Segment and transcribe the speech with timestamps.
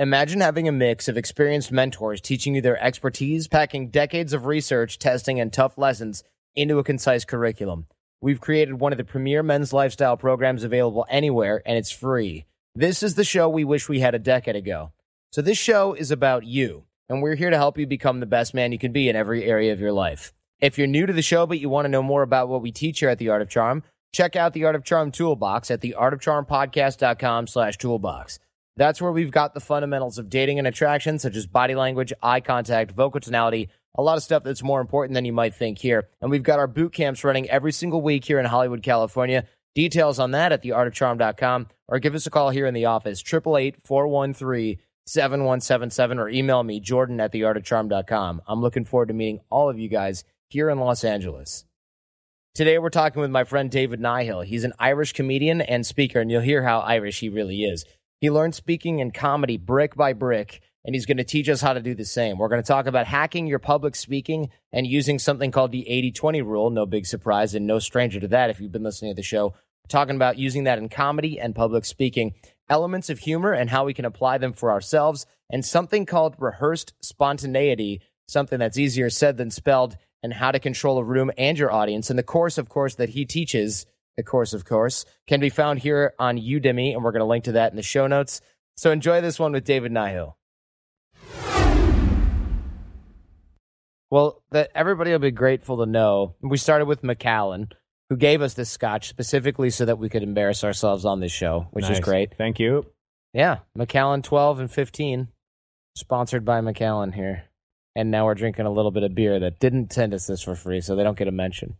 [0.00, 4.98] Imagine having a mix of experienced mentors teaching you their expertise, packing decades of research,
[4.98, 6.24] testing, and tough lessons
[6.56, 7.86] into a concise curriculum.
[8.20, 12.44] We've created one of the premier men's lifestyle programs available anywhere, and it's free.
[12.74, 14.90] This is the show we wish we had a decade ago.
[15.30, 18.52] So, this show is about you, and we're here to help you become the best
[18.52, 20.32] man you can be in every area of your life.
[20.60, 22.72] If you're new to the show, but you want to know more about what we
[22.72, 25.82] teach here at The Art of Charm, check out the Art of Charm Toolbox at
[25.82, 28.40] theartofcharmpodcast.com slash toolbox.
[28.76, 32.40] That's where we've got the fundamentals of dating and attraction, such as body language, eye
[32.40, 36.08] contact, vocal tonality, a lot of stuff that's more important than you might think here.
[36.20, 39.44] And we've got our boot camps running every single week here in Hollywood, California.
[39.76, 46.18] Details on that at theartofcharm.com or give us a call here in the office, 888-413-7177
[46.18, 48.42] or email me, jordan at theartofcharm.com.
[48.46, 51.64] I'm looking forward to meeting all of you guys here in Los Angeles.
[52.54, 54.44] Today, we're talking with my friend David Nihill.
[54.44, 57.84] He's an Irish comedian and speaker, and you'll hear how Irish he really is.
[58.24, 61.74] He learned speaking and comedy brick by brick, and he's going to teach us how
[61.74, 62.38] to do the same.
[62.38, 66.12] We're going to talk about hacking your public speaking and using something called the 80
[66.12, 66.70] 20 rule.
[66.70, 69.48] No big surprise, and no stranger to that if you've been listening to the show.
[69.48, 72.32] We're talking about using that in comedy and public speaking,
[72.70, 76.94] elements of humor and how we can apply them for ourselves, and something called rehearsed
[77.02, 81.70] spontaneity, something that's easier said than spelled and how to control a room and your
[81.70, 82.08] audience.
[82.08, 83.84] And the course, of course, that he teaches,
[84.16, 87.44] the course, of course, can be found here on Udemy, and we're going to link
[87.44, 88.40] to that in the show notes.
[88.76, 90.34] So enjoy this one with David Nihill.
[94.10, 96.34] Well, that everybody will be grateful to know.
[96.40, 97.70] We started with Macallan,
[98.10, 101.66] who gave us this scotch specifically so that we could embarrass ourselves on this show,
[101.72, 101.94] which Nice.
[101.98, 102.36] is great.
[102.36, 102.86] Thank you.
[103.32, 105.28] Yeah, Macallan 12 and 15,
[105.96, 107.44] sponsored by Macallan here.
[107.96, 110.54] And now we're drinking a little bit of beer that didn't send us this for
[110.54, 111.74] free, so they don't get a mention.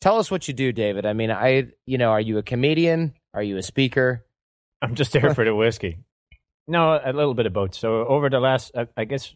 [0.00, 1.04] Tell us what you do, David.
[1.04, 3.14] I mean, I, you know, are you a comedian?
[3.34, 4.24] Are you a speaker?
[4.82, 5.98] I'm just there for the whiskey.
[6.66, 7.74] No, a little bit of both.
[7.74, 9.34] So over the last, I, I guess,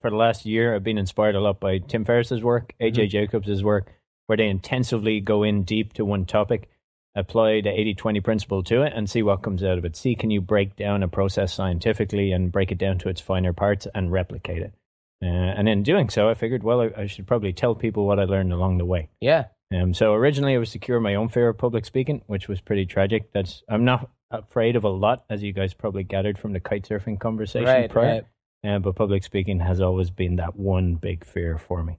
[0.00, 3.64] for the last year, I've been inspired a lot by Tim Ferriss's work, AJ Jacobs'
[3.64, 3.90] work,
[4.26, 6.68] where they intensively go in deep to one topic,
[7.16, 9.96] apply the 80-20 principle to it, and see what comes out of it.
[9.96, 13.52] See, can you break down a process scientifically and break it down to its finer
[13.52, 14.74] parts and replicate it?
[15.22, 18.20] Uh, and in doing so, I figured, well, I, I should probably tell people what
[18.20, 19.08] I learned along the way.
[19.20, 19.44] Yeah.
[19.72, 22.60] Um, so originally I was secure cure my own fear of public speaking, which was
[22.60, 23.32] pretty tragic.
[23.32, 26.84] That's I'm not afraid of a lot, as you guys probably gathered from the kite
[26.88, 28.22] surfing conversation Right, prior.
[28.64, 31.98] Uh, but public speaking has always been that one big fear for me.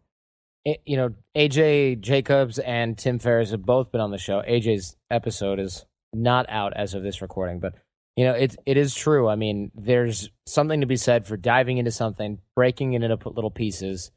[0.64, 4.42] It- you know, AJ Jacobs and Tim Ferriss have both been on the show.
[4.42, 7.74] AJ's episode is not out as of this recording, but
[8.16, 9.28] you know, it it is true.
[9.28, 13.52] I mean, there's something to be said for diving into something, breaking it into little
[13.52, 14.12] pieces,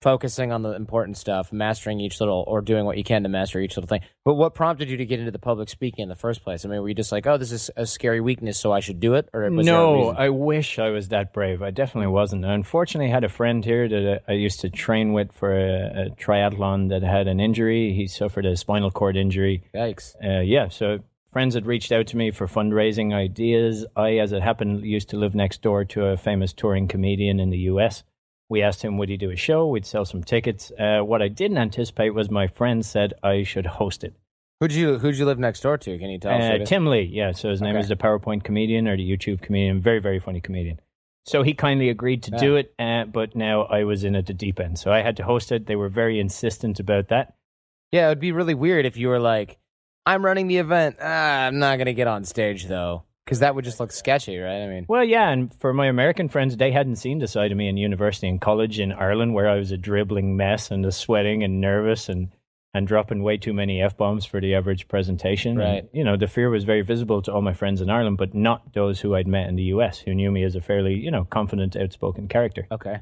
[0.00, 3.60] focusing on the important stuff, mastering each little or doing what you can to master
[3.60, 4.00] each little thing.
[4.24, 6.64] But what prompted you to get into the public speaking in the first place?
[6.64, 9.00] I mean, were you just like, "Oh, this is a scary weakness, so I should
[9.00, 10.10] do it?" Or was no.
[10.10, 11.62] I wish I was that brave.
[11.62, 12.44] I definitely wasn't.
[12.44, 16.06] I unfortunately had a friend here that I I used to train with for a,
[16.06, 17.92] a triathlon that had an injury.
[17.92, 19.64] He suffered a spinal cord injury.
[19.74, 20.14] Yikes.
[20.24, 21.00] Uh, yeah, so
[21.32, 23.84] friends had reached out to me for fundraising ideas.
[23.96, 27.50] I, as it happened, used to live next door to a famous touring comedian in
[27.50, 28.04] the US.
[28.50, 29.66] We asked him, would he do a show?
[29.66, 30.72] We'd sell some tickets.
[30.78, 34.14] Uh, what I didn't anticipate was my friend said I should host it.
[34.60, 35.98] Who'd you who'd you live next door to?
[35.98, 36.62] Can you tell us?
[36.62, 36.64] Uh?
[36.64, 37.32] Tim Lee, yeah.
[37.32, 37.80] So his name Okay.
[37.82, 39.80] is the PowerPoint comedian or the YouTube comedian.
[39.80, 40.80] Very, very funny comedian.
[41.26, 44.32] So he kindly agreed to do it, uh, but now I was in at the
[44.32, 44.78] deep end.
[44.78, 45.66] So I had to host it.
[45.66, 47.34] They were very insistent about that.
[47.92, 49.58] Yeah, it would be really weird if you were like,
[50.06, 50.96] I'm running the event.
[51.02, 53.04] Ah, I'm not going to get on stage, though.
[53.28, 54.62] Because that would just look sketchy, right?
[54.62, 57.58] I mean, Well, yeah, and for my American friends, they hadn't seen the side of
[57.58, 60.90] me in university and college in Ireland, where I was a dribbling mess and a
[60.90, 62.30] sweating and nervous and
[62.72, 65.60] and dropping way too many f bombs for the average presentation.
[65.60, 65.88] And, Right.
[65.92, 68.72] you know, the fear was very visible to all my friends in Ireland, but not
[68.72, 69.98] those who I'd met in the U.S.
[69.98, 72.66] who knew me as a fairly, you know, confident, outspoken character.
[72.72, 73.00] okay.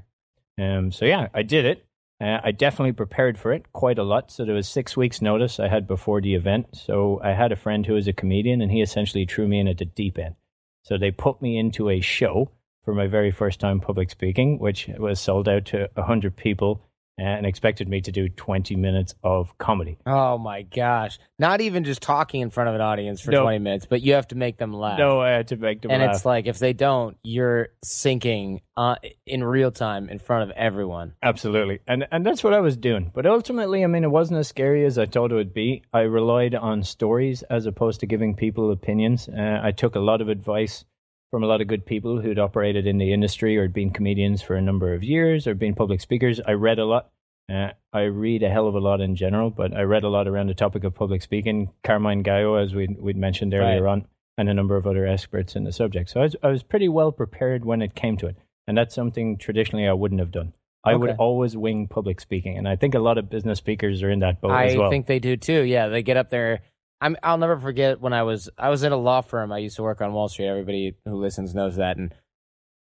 [0.58, 1.86] Um, so yeah, I did it.
[2.20, 4.30] Uh, I definitely prepared for it quite a lot.
[4.30, 6.68] So there was six weeks' notice I had before the event.
[6.72, 9.68] So I had a friend who was a comedian, and he essentially threw me in
[9.68, 10.36] at the deep end.
[10.82, 12.50] So they put me into a show
[12.84, 16.82] for my very first time public speaking, which was sold out to hundred people
[17.18, 19.98] and expected me to do 20 minutes of comedy.
[20.06, 21.18] Oh my gosh!
[21.38, 23.42] Not even just talking in front of an audience for No.
[23.42, 24.98] twenty minutes, but you have to make them laugh.
[24.98, 26.08] No, I had to make them and laugh.
[26.10, 28.96] And it's like if they don't, you're sinking uh,
[29.26, 31.14] in real time in front of everyone.
[31.22, 31.80] Absolutely.
[31.86, 33.10] And and that's what I was doing.
[33.14, 35.82] But ultimately, I mean, it wasn't as scary as I thought it would be.
[35.92, 39.28] I relied on stories as opposed to giving people opinions.
[39.28, 40.84] Uh, I took a lot of advice
[41.30, 44.42] from a lot of good people who'd operated in the industry or had been comedians
[44.42, 46.40] for a number of years or been public speakers.
[46.46, 47.10] I read a lot.
[47.52, 50.26] Uh, I read a hell of a lot in general, but I read a lot
[50.26, 51.70] around the topic of public speaking.
[51.84, 53.90] Carmine Gallo, as we we'd mentioned earlier Right.
[53.92, 54.06] on,
[54.38, 56.10] and a number of other experts in the subject.
[56.10, 58.36] So I was, I was pretty well prepared when it came to it.
[58.68, 60.52] And that's something traditionally I wouldn't have done.
[60.84, 64.10] I would always wing public speaking, and I think a lot of business speakers are
[64.10, 64.88] in that boat I as well.
[64.88, 65.62] think they do too.
[65.62, 66.60] Yeah, they get up there.
[67.00, 69.52] I'm, I'll never forget when I was I was at a law firm.
[69.52, 70.48] I used to work on Wall Street.
[70.48, 71.96] Everybody who listens knows that.
[71.96, 72.14] And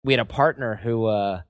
[0.03, 1.43] we had a partner who uh,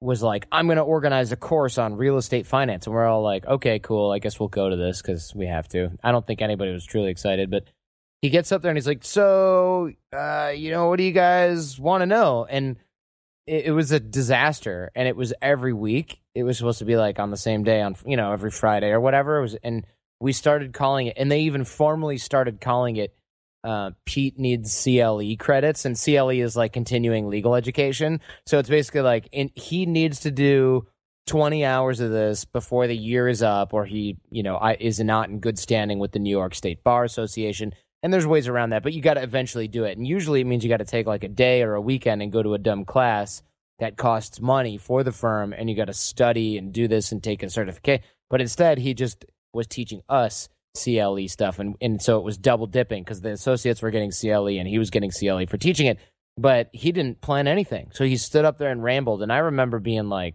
[0.00, 3.22] was like, "I'm going to organize a course on real estate finance," and we're all
[3.22, 4.10] like, "Okay, cool.
[4.10, 6.84] I guess we'll go to this because we have to." I don't think anybody was
[6.84, 7.64] truly excited, but
[8.22, 11.78] he gets up there and he's like, "So, uh, you know, what do you guys
[11.78, 12.76] want to know?" And
[13.46, 16.20] it, it was a disaster, and it was every week.
[16.34, 18.90] It was supposed to be like on the same day on you know every Friday
[18.90, 19.38] or whatever.
[19.38, 19.86] It was, and
[20.22, 23.14] we started calling it, and they even formally started calling it.
[23.64, 28.20] Uh, Pete needs CLE credits, and CLE is like continuing legal education.
[28.46, 30.86] So it's basically like in, he needs to do
[31.26, 35.00] 20 hours of this before the year is up, or he, you know, I, is
[35.00, 37.72] not in good standing with the New York State Bar Association.
[38.02, 39.96] And there's ways around that, but you got to eventually do it.
[39.96, 42.32] And usually it means you got to take like a day or a weekend and
[42.32, 43.42] go to a dumb class
[43.78, 47.22] that costs money for the firm, and you got to study and do this and
[47.22, 48.02] take a certificate.
[48.30, 52.66] But instead, he just was teaching us CLE stuff, and and so it was double
[52.66, 55.98] dipping because the associates were getting CLE and he was getting CLE for teaching it,
[56.36, 57.90] but he didn't plan anything.
[57.92, 60.34] So he stood up there and rambled, and I remember being like,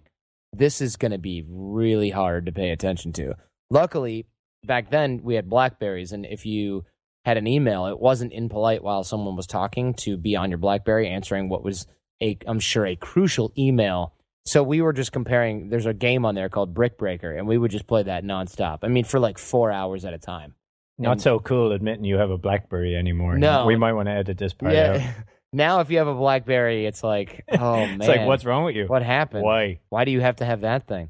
[0.54, 3.36] "This is going to be really hard to pay attention to."
[3.70, 4.28] Luckily,
[4.64, 6.86] back then we had Blackberries, and if you
[7.26, 11.10] had an email, it wasn't impolite while someone was talking to be on your BlackBerry
[11.10, 11.86] answering what was
[12.22, 14.14] a, I'm sure, a crucial email.
[14.48, 15.70] So we were just comparing.
[15.70, 18.80] There's a game on there called Brick Breaker, and we would just play that nonstop.
[18.84, 20.56] I mean, for like four hours at a time.
[20.98, 23.38] Not And- so cool admitting you have a BlackBerry anymore.
[23.38, 23.66] No.
[23.66, 24.96] we might want to edit this part out.
[24.96, 25.14] Yeah.
[25.54, 28.64] now, if you have a BlackBerry, it's like, oh man, It's like, oh, what's wrong
[28.64, 28.86] with you?
[28.88, 29.44] What happened?
[29.44, 29.80] Why?
[29.90, 31.10] Why do you have to have that thing?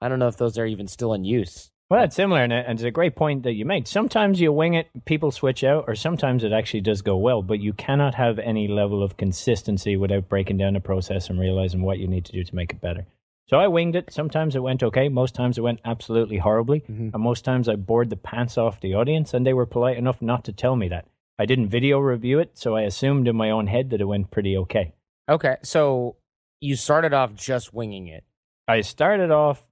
[0.00, 1.70] I don't know if those are even still in use.
[1.88, 3.86] Well, it's similar, and it's a great point that you made.
[3.86, 7.60] Sometimes you wing it, people switch out, or sometimes it actually does go well, but
[7.60, 11.98] you cannot have any level of consistency without breaking down the process and realizing what
[11.98, 13.06] you need to do to make it better.
[13.48, 14.12] So I winged it.
[14.12, 15.08] Sometimes it went okay.
[15.08, 16.80] Most times it went absolutely horribly.
[16.80, 17.14] Mhm.
[17.14, 20.20] And most times I bored the pants off the audience, and they were polite enough
[20.20, 21.06] not to tell me that.
[21.38, 24.32] I didn't video review it, so I assumed in my own head that it went
[24.32, 24.94] pretty okay.
[25.28, 26.16] Okay, so
[26.60, 28.24] you started off just winging it.
[28.66, 29.62] I started off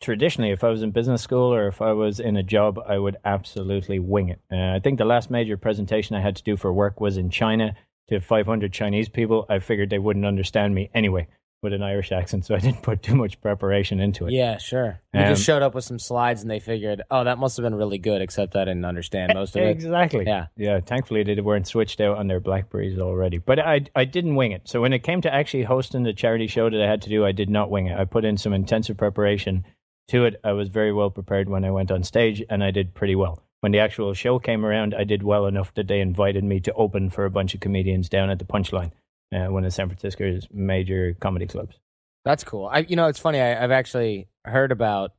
[0.00, 2.98] traditionally, if I was in business school or if I was in a job, I
[2.98, 4.40] would absolutely wing it.
[4.50, 7.30] Uh, I think the last major presentation I had to do for work was in
[7.30, 7.74] China
[8.08, 9.46] to 500 Chinese people.
[9.48, 11.26] I figured they wouldn't understand me anyway
[11.62, 14.32] with an Irish accent, so I didn't put too much preparation into it.
[14.34, 15.00] Yeah, sure.
[15.14, 17.64] You Um, just showed up with some slides, and they figured, oh, that must have
[17.64, 18.20] been really good.
[18.20, 19.70] Except I didn't understand most of it.
[19.70, 20.24] Exactly.
[20.26, 20.46] Yeah.
[20.56, 20.80] Yeah.
[20.80, 23.38] Thankfully, they weren't switched out on their Blackberries already.
[23.38, 24.68] But I, I didn't wing it.
[24.68, 27.24] So when it came to actually hosting the charity show that I had to do,
[27.24, 27.98] I did not wing it.
[27.98, 29.64] I put in some intensive preparation
[30.08, 30.40] to it.
[30.44, 33.42] I was very well prepared when I went on stage, and I did pretty well.
[33.60, 36.72] When the actual show came around, I did well enough that they invited me to
[36.74, 38.92] open for a bunch of comedians down at the Punchline,
[39.34, 41.78] uh, one of San Francisco's major comedy clubs.
[42.24, 42.66] That's cool.
[42.66, 43.40] I, you know, it's funny.
[43.40, 45.12] I, I've actually heard about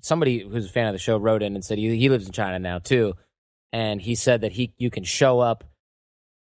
[0.00, 2.32] somebody who's a fan of the show wrote in and said he, he lives in
[2.32, 3.14] China now too,
[3.72, 5.64] and he said that he you can show up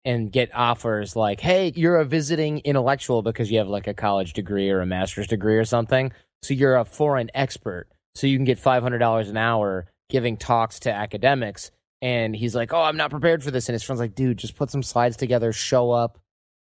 [0.05, 4.33] and get offers like, "Hey, you're a visiting intellectual because you have like a college
[4.33, 8.45] degree or a master's degree or something, so you're a foreign expert, so you can
[8.45, 12.97] get five hundred dollars an hour giving talks to academics." And he's like, "Oh, I'm
[12.97, 15.91] not prepared for this," and his friend's like, "Dude, just put some slides together, show
[15.91, 16.19] up."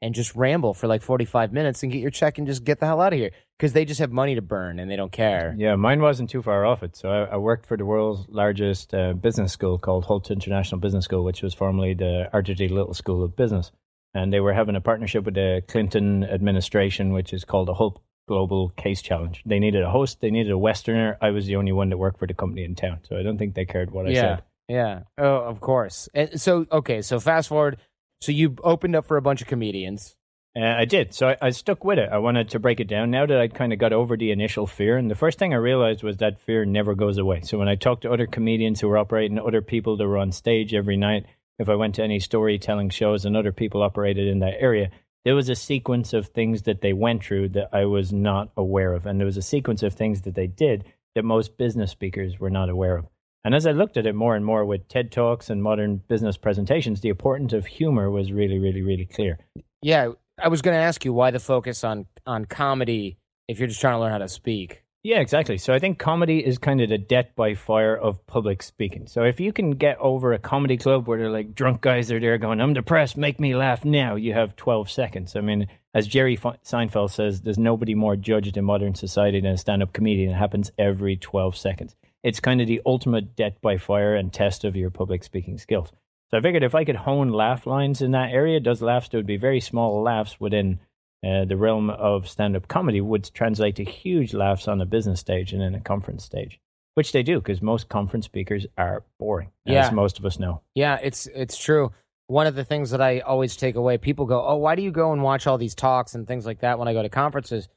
[0.02, 2.88] and just ramble for like 45 minutes and get your check and just get the
[2.88, 5.56] hell out of here because they just have money to burn and they don't care.
[5.58, 6.96] Yeah, mine wasn't too far off it.
[6.96, 11.06] So I, I worked for the world's largest uh, business school called Hult International Business
[11.06, 12.68] School, which was formerly the Arthur D.
[12.68, 13.72] Little School of Business.
[14.14, 18.02] And they were having a partnership with the Clinton administration, which is called the Hult
[18.28, 19.42] Global Case Challenge.
[19.46, 21.18] They needed a host, they needed a Westerner.
[21.22, 23.00] I was the only one that worked for the company in town.
[23.08, 24.22] So I don't think they cared what I yeah.
[24.22, 24.44] said.
[24.68, 25.00] Yeah.
[25.18, 26.08] Oh, of course.
[26.14, 27.02] And so, okay.
[27.02, 27.78] So fast forward.
[28.22, 30.16] So you opened up for a bunch of comedians.
[30.56, 31.14] Uh, I did.
[31.14, 32.10] So I, I stuck with it.
[32.12, 33.10] I wanted to break it down.
[33.10, 35.58] Now that I kind of got over the initial fear, and the first thing I
[35.58, 37.42] realized was that fear never goes away.
[37.42, 40.32] So when I talked to other comedians who were operating, other people that were on
[40.34, 41.26] stage every night,
[41.58, 44.90] if I went to any storytelling shows and other people operated in that area,
[45.26, 48.94] there was a sequence of things that they went through that I was not aware
[48.94, 49.06] of.
[49.06, 50.86] And there was a sequence of things that they did
[51.16, 53.06] that most business speakers were not aware of.
[53.44, 56.38] And as I looked at it more and more with TED Talks and modern business
[56.38, 59.40] presentations, the importance of humor was really, really, really clear.
[59.82, 60.12] Yeah,
[60.42, 63.82] I was going to ask you why the focus on on comedy if you're just
[63.82, 64.81] trying to learn how to speak.
[65.04, 65.58] Yeah, exactly.
[65.58, 69.08] So I think comedy is kind of the death by fire of public speaking.
[69.08, 72.20] So if you can get over a comedy club where they're like drunk guys are
[72.20, 75.36] there going, "I'm depressed, make me laugh now," you have 12 seconds.
[75.36, 79.58] I mean, as Jerry Seinfeld says, there's nobody more judged in modern society than a
[79.58, 80.34] stand-up comedian.
[80.34, 81.96] It happens every 12 seconds.
[82.22, 85.92] It's kind of the ultimate death by fire and test of your public speaking skills.
[86.30, 89.26] So I figured if I could hone laugh lines in that area, those laughs would
[89.26, 90.80] be very small laughs within
[91.26, 95.54] uh, the realm of stand-up comedy would translate to huge laughs on a business stage
[95.54, 96.60] and in a conference stage,
[96.96, 99.86] which they do because most conference speakers are boring, Yeah.
[99.86, 100.62] as most of us know.
[100.76, 101.92] Yeah, it's it's true.
[102.28, 104.92] One of the things that I always take away, people go, "Oh, why do you
[104.92, 107.68] go and watch all these talks and things like that when I go to conferences?"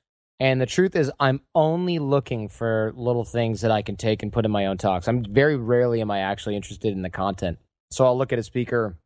[0.40, 4.32] And the truth is, I'm only looking for little things that I can take and
[4.32, 5.06] put in my own talks.
[5.06, 7.58] I'm very rarely am I actually interested in the content.
[7.90, 8.96] So I'll look at a speaker.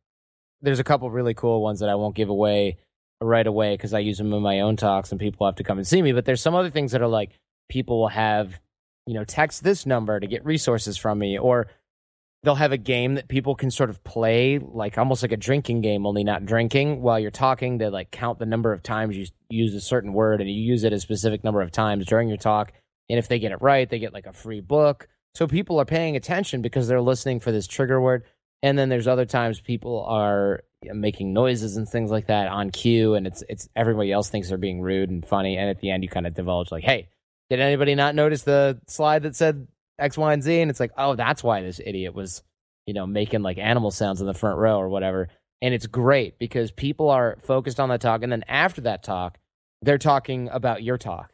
[0.61, 2.77] There's a couple really cool ones that I won't give away
[3.21, 5.77] right away because I use them in my own talks and people have to come
[5.77, 6.13] and see me.
[6.13, 7.31] But there's some other things that are like
[7.69, 8.59] people will have,
[9.05, 11.67] you know, text this number to get resources from me, or
[12.43, 15.81] they'll have a game that people can sort of play, like almost like a drinking
[15.81, 17.01] game, only not drinking.
[17.01, 20.41] While you're talking, they like count the number of times you use a certain word
[20.41, 22.71] and you use it a specific number of times during your talk.
[23.09, 25.07] And if they get it right, they get like a free book.
[25.35, 28.23] So people are paying attention because they're listening for this trigger word.
[28.61, 33.15] And then there's other times people are making noises and things like that on cue,
[33.15, 35.57] and it's it's everybody else thinks they're being rude and funny.
[35.57, 37.09] And at the end, you kind of divulge like, "Hey,
[37.49, 39.67] did anybody not notice the slide that said
[39.97, 42.43] X, Y, and Z?" And it's like, "Oh, that's why this idiot was,
[42.85, 45.29] you know, making like animal sounds in the front row or whatever."
[45.61, 49.37] And it's great because people are focused on that talk, and then after that talk,
[49.81, 51.33] they're talking about your talk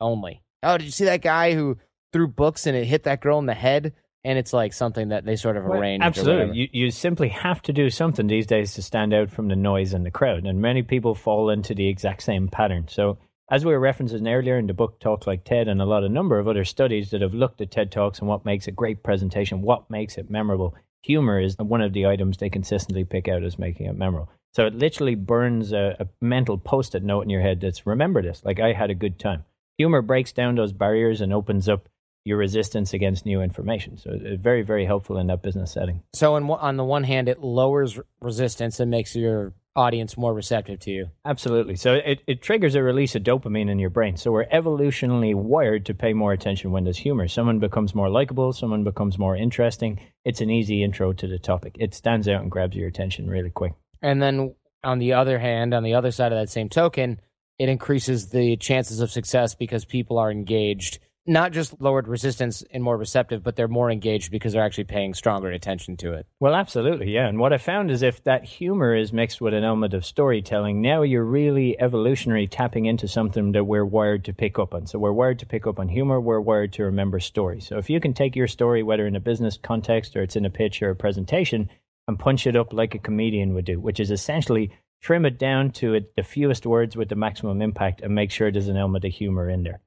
[0.00, 0.42] only.
[0.62, 1.76] Oh, did you see that guy who
[2.12, 3.92] threw books and it hit that girl in the head?
[4.26, 6.02] And it's like something that they sort of Well, whatever.
[6.02, 6.58] absolutely.
[6.58, 9.94] You, you simply have to do something these days to stand out from the noise
[9.94, 10.46] and the crowd.
[10.46, 12.88] And many people fall into the exact same pattern.
[12.88, 13.18] So,
[13.52, 16.10] as we were referencing earlier in the book Talk Like TED and a lot of
[16.10, 19.04] number of other studies that have looked at TED Talks and what makes a great
[19.04, 23.44] presentation, what makes it memorable, humor is one of the items they consistently pick out
[23.44, 24.28] as making it memorable.
[24.54, 28.42] So it literally burns a, a mental post-it note in your head that's remember this,
[28.44, 29.44] like I had a good time.
[29.78, 31.88] Humor breaks down those barriers and opens up
[32.26, 33.96] your resistance against new information.
[33.96, 36.02] So it's very, very helpful in that business setting.
[36.12, 40.80] So, one- on the one hand, it lowers resistance and makes your audience more receptive
[40.80, 41.06] to you.
[41.26, 41.76] Absolutely.
[41.76, 44.16] So it, it triggers a release of dopamine in your brain.
[44.16, 47.28] So we're evolutionally wired to pay more attention when there's humor.
[47.28, 50.00] Someone becomes more likable, someone becomes more interesting.
[50.24, 51.76] It's an easy intro to the topic.
[51.78, 53.74] It stands out and grabs your attention really quick.
[54.00, 57.20] And then, on the other hand, on the other side of that same token,
[57.58, 61.00] it increases the chances of success because people are engaged.
[61.28, 65.12] Not just lowered resistance and more receptive, but they're more engaged because they're actually paying
[65.12, 66.26] stronger attention to it.
[66.38, 67.26] Well, absolutely, yeah.
[67.26, 70.80] And what I found is if that humor is mixed with an element of storytelling,
[70.80, 74.86] now you're really evolutionary tapping into something that we're wired to pick up on.
[74.86, 77.66] So we're wired to pick up on humor, we're wired to remember stories.
[77.66, 80.44] So if you can take your story, whether in a business context or it's in
[80.44, 81.68] a pitch or a presentation,
[82.08, 84.70] and punch it up like a comedian would do, which is essentially
[85.02, 88.68] trim it down to the fewest words with the maximum impact and make sure there's
[88.68, 89.80] an element of humor in there.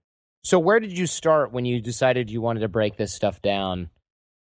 [0.44, 3.90] So, where did you start when you decided you wanted to break this stuff down?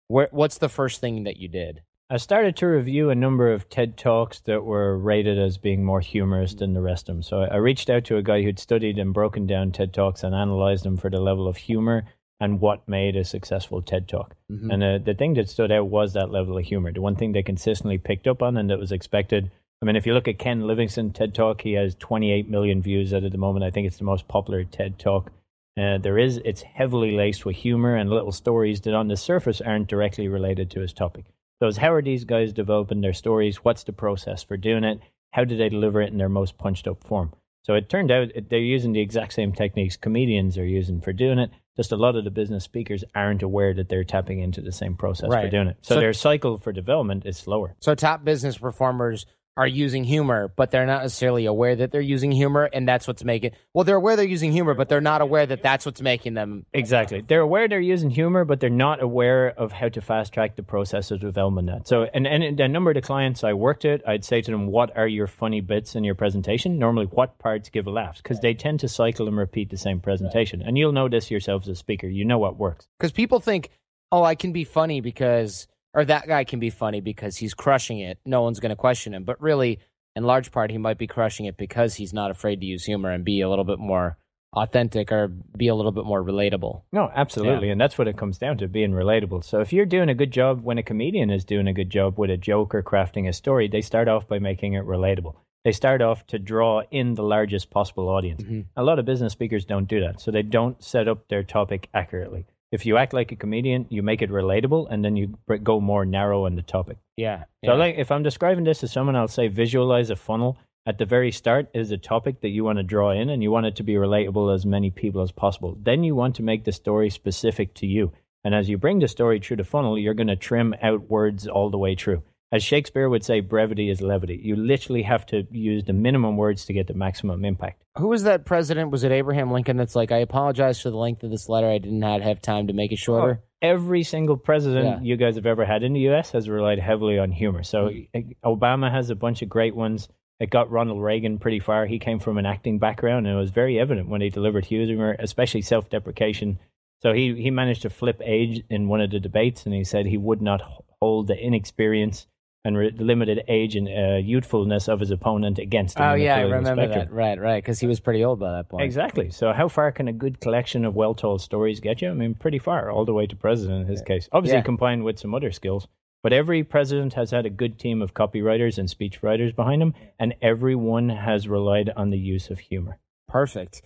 [0.08, 1.82] Where, what's the first thing that you did?
[2.10, 6.00] I started to review a number of TED Talks that were rated as being more
[6.00, 7.24] humorous than the rest of them.
[7.24, 10.34] So I reached out to a guy who'd studied and broken down TED Talks and
[10.34, 12.06] analyzed them for the level of humor
[12.40, 14.36] and what made a successful TED Talk.
[14.50, 14.72] Mhm.
[14.72, 16.94] And uh, the thing that stood out was that level of humor.
[16.94, 19.52] The one thing they consistently picked up on and that was expected.
[19.82, 23.12] I mean, if you look at Ken Livingston TED Talk, he has 28 million views
[23.12, 23.66] at the moment.
[23.66, 25.32] I think it's the most popular TED Talk.
[25.78, 29.62] Uh, there is, it's heavily laced with humor and little stories that on the surface
[29.62, 31.26] aren't directly related to his topic.
[31.60, 33.58] So, how are these guys developing their stories?
[33.58, 35.00] What's the process for doing it?
[35.32, 37.34] How do they deliver it in their most punched up form?
[37.64, 41.38] So, it turned out they're using the exact same techniques comedians are using for doing
[41.38, 41.52] it.
[41.76, 44.96] Just a lot of the business speakers aren't aware that they're tapping into the same
[44.96, 45.78] process for doing it.
[45.82, 47.76] So, So- their cycle for development is slower.
[47.80, 52.32] So, top business performers are using humor, but they're not necessarily aware that they're using
[52.32, 53.52] humor, and that's what's making.
[53.74, 56.68] Well, they're aware they're using humor, but they're not aware that that's what's making them.
[56.74, 57.22] Exactly.
[57.28, 60.64] They're aware they're using humor, but they're not aware of how to fast track the
[60.64, 61.68] process of development.
[61.68, 64.52] That so, and and a number of the clients I worked with, I'd say to
[64.52, 66.78] them, "What are your funny bits in your presentation?
[66.78, 68.22] Normally, what parts give a laughs?
[68.22, 71.64] Because they tend to cycle and repeat the same presentation, and you'll know this yourself
[71.64, 72.08] as a speaker.
[72.08, 72.88] You know what works.
[73.00, 73.72] Because people think,
[74.12, 77.98] oh, I can be funny because, or that guy can be funny because he's crushing
[78.00, 78.20] it.
[78.24, 79.24] No one's going to question him.
[79.24, 79.80] But really,
[80.16, 83.12] in large part, he might be crushing it because he's not afraid to use humor
[83.12, 84.16] and be a little bit more
[84.54, 86.84] authentic or be a little bit more relatable.
[86.92, 87.72] No, absolutely.
[87.72, 89.44] And that's what it comes down to being relatable.
[89.44, 92.20] So if you're doing a good job, when a comedian is doing a good job
[92.20, 95.34] with a joke or crafting a story, they start off by making it relatable.
[95.66, 98.44] They start off to draw in the largest possible audience.
[98.44, 98.62] Mm-hmm.
[98.78, 100.22] A lot of business speakers don't do that.
[100.22, 102.46] So they don't set up their topic accurately.
[102.72, 106.06] If you act like a comedian, you make it relatable and then you go more
[106.06, 106.98] narrow on the topic.
[107.16, 107.46] Yeah.
[107.64, 107.74] So, yeah.
[107.74, 110.58] like, if I'm describing this to someone, I'll say visualize a funnel.
[110.86, 113.52] At the very start is a topic that you want to draw in, and you
[113.52, 115.78] want it to be relatable as many people as possible.
[115.82, 118.14] Then you want to make the story specific to you.
[118.44, 121.46] And as you bring the story through the funnel, you're going to trim out words
[121.46, 122.24] all the way through.
[122.50, 124.40] As Shakespeare would say, brevity is levity.
[124.42, 127.84] You literally have to use the minimum words to get the maximum impact.
[127.98, 128.90] Who was that president?
[128.90, 129.76] Was it Abraham Lincoln?
[129.76, 131.70] That's like, I apologize for the length of this letter.
[131.70, 133.42] I did not have time to make it shorter.
[133.62, 135.00] Every single president Yeah.
[135.02, 137.64] you guys have ever had in the US has relied heavily on humor.
[137.64, 140.08] So uh, Obama has a bunch of great ones.
[140.40, 141.86] It got Ronald Reagan pretty far.
[141.86, 145.16] He came from an acting background, and it was very evident when he delivered humor,
[145.20, 146.60] especially self deprecation.
[147.02, 150.06] So he, he managed to flip age in one of the debates, and he said
[150.06, 150.62] he would not
[151.02, 152.28] hold the inexperience
[152.68, 156.04] and re- limited age and uh, youthfulness of his opponent against him.
[156.06, 157.08] Oh, yeah, I remember spectrum.
[157.08, 157.12] that.
[157.12, 157.64] Right, right.
[157.64, 158.84] Because he was pretty old by that point.
[158.84, 159.32] Exactly.
[159.32, 162.10] So, how far can a good collection of well told stories get you?
[162.10, 164.28] I mean, pretty far, all the way to president in his case.
[164.32, 164.64] Obviously, Yeah.
[164.64, 165.88] combined with some other skills.
[166.24, 169.94] But every president has had a good team of copywriters and speech writers behind him,
[170.20, 173.00] and everyone has relied on the use of humor.
[173.30, 173.82] Perfect.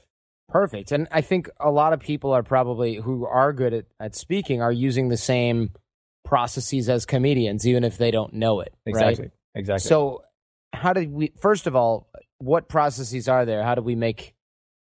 [0.48, 0.92] Perfect.
[0.92, 4.62] And I think a lot of people are probably who are good at, at speaking
[4.62, 5.72] are using the same
[6.24, 8.74] processes as comedians, even if they don't know it.
[8.86, 9.26] Exactly.
[9.26, 9.32] Right?
[9.56, 9.88] Exactly.
[9.88, 10.24] So
[10.74, 13.64] how did we first of all, what processes are there?
[13.64, 14.34] How do we make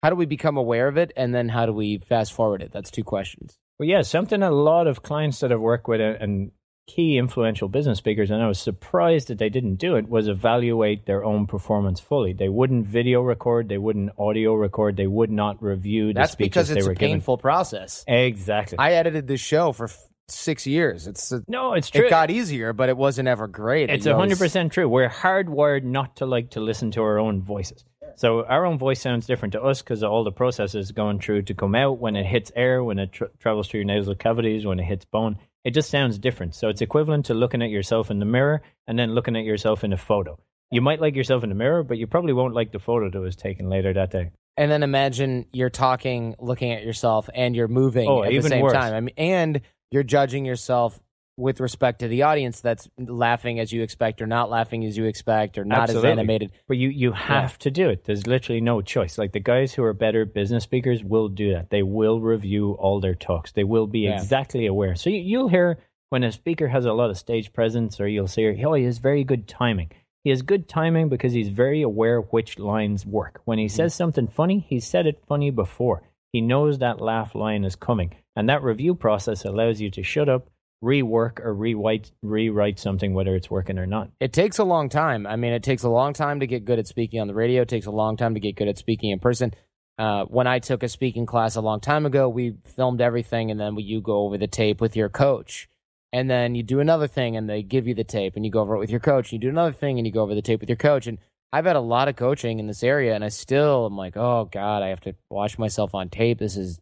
[0.03, 1.11] how do we become aware of it?
[1.15, 2.71] And then how do we fast forward it?
[2.71, 3.57] That's two questions.
[3.79, 6.51] Well, yeah, something a lot of clients that I've worked with and
[6.87, 11.05] key influential business speakers, and I was surprised that they didn't do it, was evaluate
[11.05, 12.33] their own performance fully.
[12.33, 16.69] They wouldn't video record, they wouldn't audio record, they would not review the That's because
[16.69, 18.03] it's a painful process.
[18.07, 18.77] Exactly.
[18.77, 19.89] I edited this show for
[20.27, 21.07] six years.
[21.07, 22.05] It's a, no, it's true.
[22.05, 23.89] it got easier, but it wasn't ever great.
[23.89, 24.87] It's hundred percent true.
[24.89, 27.83] We're hardwired not to like to listen to our own voices.
[28.17, 31.53] So our own voice sounds different to us because all the processes going through to
[31.53, 34.79] come out when it hits air, when it tra- travels through your nasal cavities, when
[34.79, 35.37] it hits bone.
[35.65, 36.55] It just sounds different.
[36.55, 39.83] So it's equivalent to looking at yourself in the mirror and then looking at yourself
[39.83, 40.39] in a photo.
[40.71, 43.19] You might like yourself in the mirror, but you probably won't like the photo that
[43.19, 44.31] was taken later that day.
[44.57, 48.61] And then imagine you're talking, looking at yourself, and you're moving Oh, at the same
[48.61, 48.71] worse.
[48.73, 48.93] time.
[48.93, 49.61] I mean, and
[49.91, 50.99] you're judging yourself
[51.37, 55.03] with respect to the audience that's laughing as you expect, or not laughing as you
[55.05, 56.09] expect, or not Absolutely.
[56.09, 56.51] as animated.
[56.67, 58.05] But you, you have to do it.
[58.05, 59.17] There's literally no choice.
[59.17, 61.69] Like the guys who are better business speakers will do that.
[61.69, 63.51] They will review all their talks.
[63.51, 64.15] They will be Yeah.
[64.15, 64.95] exactly aware.
[64.95, 68.27] So you, you'll hear when a speaker has a lot of stage presence, or you'll
[68.27, 69.91] see, oh, he has very good timing.
[70.23, 73.41] He has good timing because he's very aware which lines work.
[73.45, 73.97] When he says mm.
[73.97, 76.01] something funny, he said it funny before.
[76.31, 78.15] He knows that laugh line is coming.
[78.35, 80.49] And that review process allows you to shut up,
[80.83, 84.09] rework, or rewrite, rewrite something, whether it's working or not.
[84.19, 85.25] It takes a long time.
[85.25, 87.61] I mean, it takes a long time to get good at speaking on the radio.
[87.61, 89.53] It takes a long time to get good at speaking in person.
[89.97, 93.59] Uh, when I took a speaking class a long time ago, we filmed everything, and
[93.59, 95.69] then you go over the tape with your coach.
[96.11, 98.61] And then you do another thing, and they give you the tape, and you go
[98.61, 99.31] over it with your coach.
[99.31, 101.07] You do another thing, and you go over the tape with your coach.
[101.07, 101.19] And
[101.53, 104.49] I've had a lot of coaching in this area, and I still am like, oh
[104.51, 106.39] God, I have to watch myself on tape.
[106.39, 106.81] This is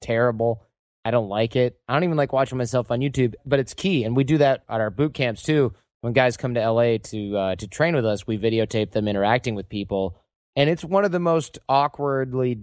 [0.00, 0.62] terrible.
[1.04, 1.78] I don't like it.
[1.86, 4.04] I don't even like watching myself on YouTube, but it's key.
[4.04, 5.72] And we do that at our boot camps too.
[6.00, 9.54] When guys come to LA to uh, to train with us, we videotape them interacting
[9.54, 10.16] with people,
[10.54, 12.58] and it's one of the most awkwardly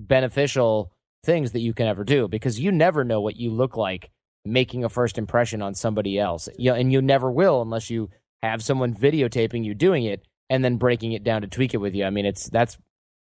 [0.00, 0.92] beneficial
[1.24, 4.10] things that you can ever do because you never know what you look like
[4.44, 6.48] making a first impression on somebody else.
[6.58, 8.10] You know, and you never will unless you
[8.42, 11.94] have someone videotaping you doing it and then breaking it down to tweak it with
[11.94, 12.04] you.
[12.04, 12.78] I mean, it's that's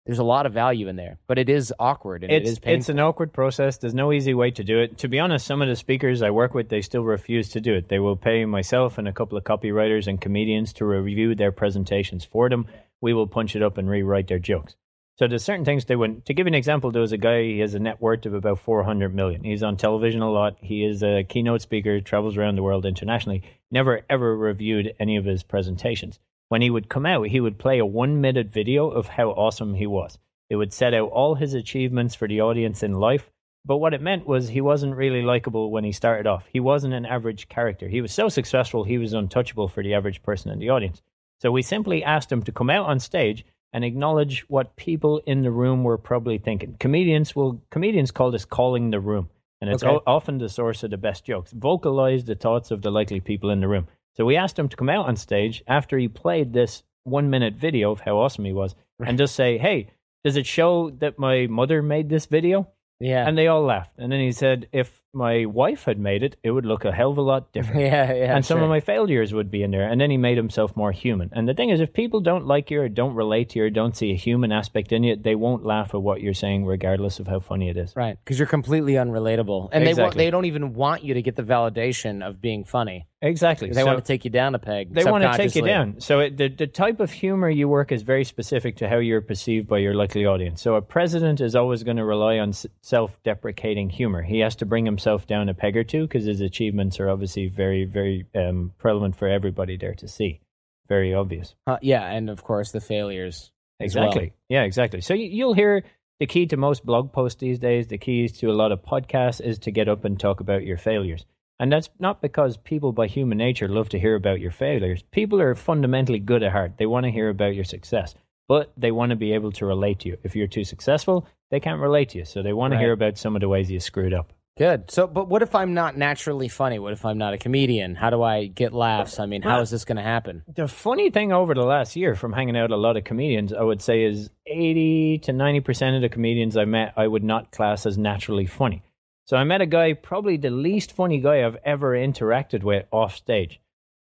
[0.05, 2.59] there's a lot of value in there, but it is awkward and it's it is
[2.59, 2.79] painful.
[2.79, 3.77] it's an awkward process.
[3.77, 4.99] There's no easy way to do it.
[4.99, 7.73] To be honest, some of the speakers I work with, they still refuse to do
[7.73, 7.89] it.
[7.89, 12.23] They will pay myself and a couple of copywriters and comedians to review their presentations
[12.23, 12.67] for them.
[13.01, 14.75] We will punch it up and rewrite their jokes.
[15.17, 16.25] So there's certain things they wouldn't.
[16.25, 17.41] To give you an example, there was a guy.
[17.43, 19.43] He has a net worth of about 400 million.
[19.43, 20.57] He's on television a lot.
[20.59, 23.41] He is a keynote speaker, travels around the world internationally.
[23.71, 26.19] Never ever reviewed any of his presentations.
[26.49, 29.73] When he would come out, he would play a one minute video of how awesome
[29.75, 30.17] he was.
[30.49, 33.31] It would set out all his achievements for the audience in life.
[33.67, 36.45] But what it meant was he wasn't really likable when he started off.
[36.53, 37.87] He wasn't an average character.
[37.87, 41.01] He was so successful, he was untouchable for the average person in the audience.
[41.41, 45.41] So we simply asked him to come out on stage and acknowledge what people in
[45.41, 46.75] the room were probably thinking.
[46.79, 49.29] Comedians will comedians call this calling the room,
[49.59, 49.95] and it's Okay.
[49.95, 51.51] o- often the source of the best jokes.
[51.51, 53.87] Vocalize the thoughts of the likely people in the room.
[54.17, 57.53] So we asked him to come out on stage after he played this one minute
[57.55, 59.89] video of how awesome he was and just say, hey,
[60.23, 62.67] does it show that my mother made this video?
[62.99, 63.27] Yeah.
[63.27, 63.91] And they all laughed.
[63.97, 67.11] And then he said, if my wife had made it, it would look a hell
[67.11, 67.81] of a lot different.
[67.81, 68.35] yeah, yeah.
[68.35, 68.63] and some sure.
[68.65, 69.87] of my failures would be in there.
[69.87, 71.29] And then he made himself more human.
[71.33, 73.69] And the thing is, if people don't like you or don't relate to you or
[73.69, 77.19] don't see a human aspect in you, they won't laugh at what you're saying, regardless
[77.19, 77.93] of how funny it is.
[77.95, 80.23] Right, because you're completely unrelatable, and they Exactly.
[80.25, 83.07] they don't even want you to get the validation of being funny.
[83.21, 83.69] Exactly.
[83.69, 84.93] They So- want to take you down a peg.
[84.93, 85.99] they want to take you down.
[85.99, 89.21] So it, the the type of humor you work is very specific to how you're
[89.21, 90.61] perceived by your likely audience.
[90.61, 94.21] So a president is always going to rely on s- self-deprecating humor.
[94.21, 97.47] He has to bring himself down a peg or two because his achievements are obviously
[97.47, 100.41] very very um, prevalent for everybody there to see.
[100.87, 101.55] Very obvious.
[101.65, 103.51] Uh, yeah, and of course the failures.
[103.79, 104.05] as well.
[104.05, 104.33] Exactly.
[104.49, 105.01] Yeah, exactly.
[105.01, 105.83] So you, you'll hear
[106.19, 109.41] the key to most blog posts these days, the keys to a lot of podcasts
[109.41, 111.25] is to get up and talk about your failures.
[111.59, 115.03] And that's not because people by human nature love to hear about your failures.
[115.11, 116.73] People are fundamentally good at heart.
[116.77, 118.13] They want to hear about your success,
[118.47, 120.17] but they want to be able to relate to you.
[120.23, 122.25] If you're too successful, they can't relate to you.
[122.25, 124.33] So they want to hear about some of the ways you screwed up.
[124.57, 124.89] Good.
[124.89, 126.79] So, but what if I'm not naturally funny?
[126.79, 127.93] What if I'm not a comedian?
[127.93, 129.19] How do I get laughs?
[129.19, 130.43] I mean, how is this going to happen?
[130.47, 133.61] The funny thing over the last year from hanging out a lot of comedians, I
[133.61, 137.85] would say is 80 to 90% of the comedians I met, I would not class
[137.85, 138.81] as naturally funny.
[139.25, 143.15] So I met a guy, probably the least funny guy I've ever interacted with off
[143.15, 143.59] stage.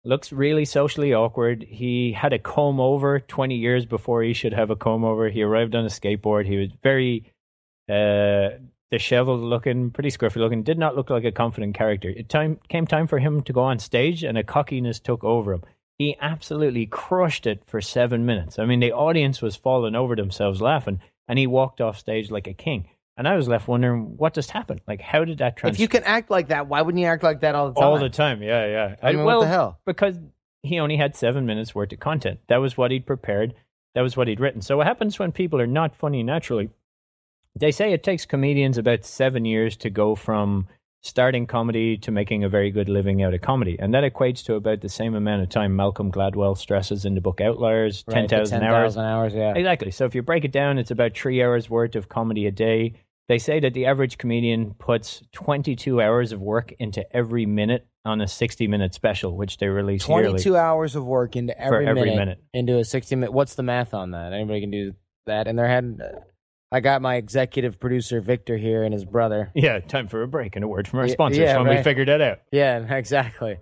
[0.05, 1.63] Looks really socially awkward.
[1.67, 5.29] He had a comb over 20 years before he should have a comb over.
[5.29, 6.45] He arrived on a skateboard.
[6.45, 7.33] He was very
[7.89, 8.59] uh,
[8.91, 12.09] disheveled looking, pretty scruffy looking, did not look like a confident character.
[12.09, 15.53] It time came time for him to go on stage and a cockiness took over
[15.53, 15.63] him.
[15.97, 18.59] He absolutely crushed it for seven minutes.
[18.59, 22.47] I mean, the audience was falling over themselves laughing, and he walked off stage like
[22.47, 22.87] a king.
[23.17, 24.81] And I was left wondering what just happened.
[24.87, 27.41] Like, how did that If you can act like that, why wouldn't you act like
[27.41, 27.83] that all the time?
[27.83, 28.43] all the time?
[28.43, 28.95] Yeah, yeah.
[29.01, 29.79] I mean, what the hell?
[29.85, 30.19] Because
[30.61, 32.41] he only had seven minutes worth of content.
[32.47, 33.55] That was what he'd prepared.
[33.95, 34.61] That was what he'd written.
[34.61, 36.69] So what happens when people are not funny naturally?
[37.59, 40.67] They say it takes comedians about seven years to go from
[41.01, 43.77] starting comedy to making a very good living out of comedy.
[43.79, 47.21] And that equates to about the same amount of time Malcolm Gladwell stresses in the
[47.21, 48.95] book Outliers, Right, the 10,000 hours.
[48.95, 49.53] 10,000 hours, yeah.
[49.55, 49.91] Exactly.
[49.91, 52.93] So if you break it down, it's about three hours worth of comedy a day.
[53.27, 58.21] They say that the average comedian puts 22 hours of work into every minute on
[58.21, 60.29] a 60 minute special, which they release yearly.
[60.29, 62.43] 22 hours of work into every, every minute, minute.
[62.53, 63.33] into a 60 minute.
[63.33, 64.31] What's the math on that?
[64.31, 64.93] Anybody can do
[65.25, 65.99] that in their head?
[66.71, 69.51] I got my executive producer Victor here and his brother.
[69.55, 72.09] Yeah, time for a break and a word from our sponsors yeah, when we figured
[72.09, 72.39] that out.
[72.51, 73.59] Yeah, exactly.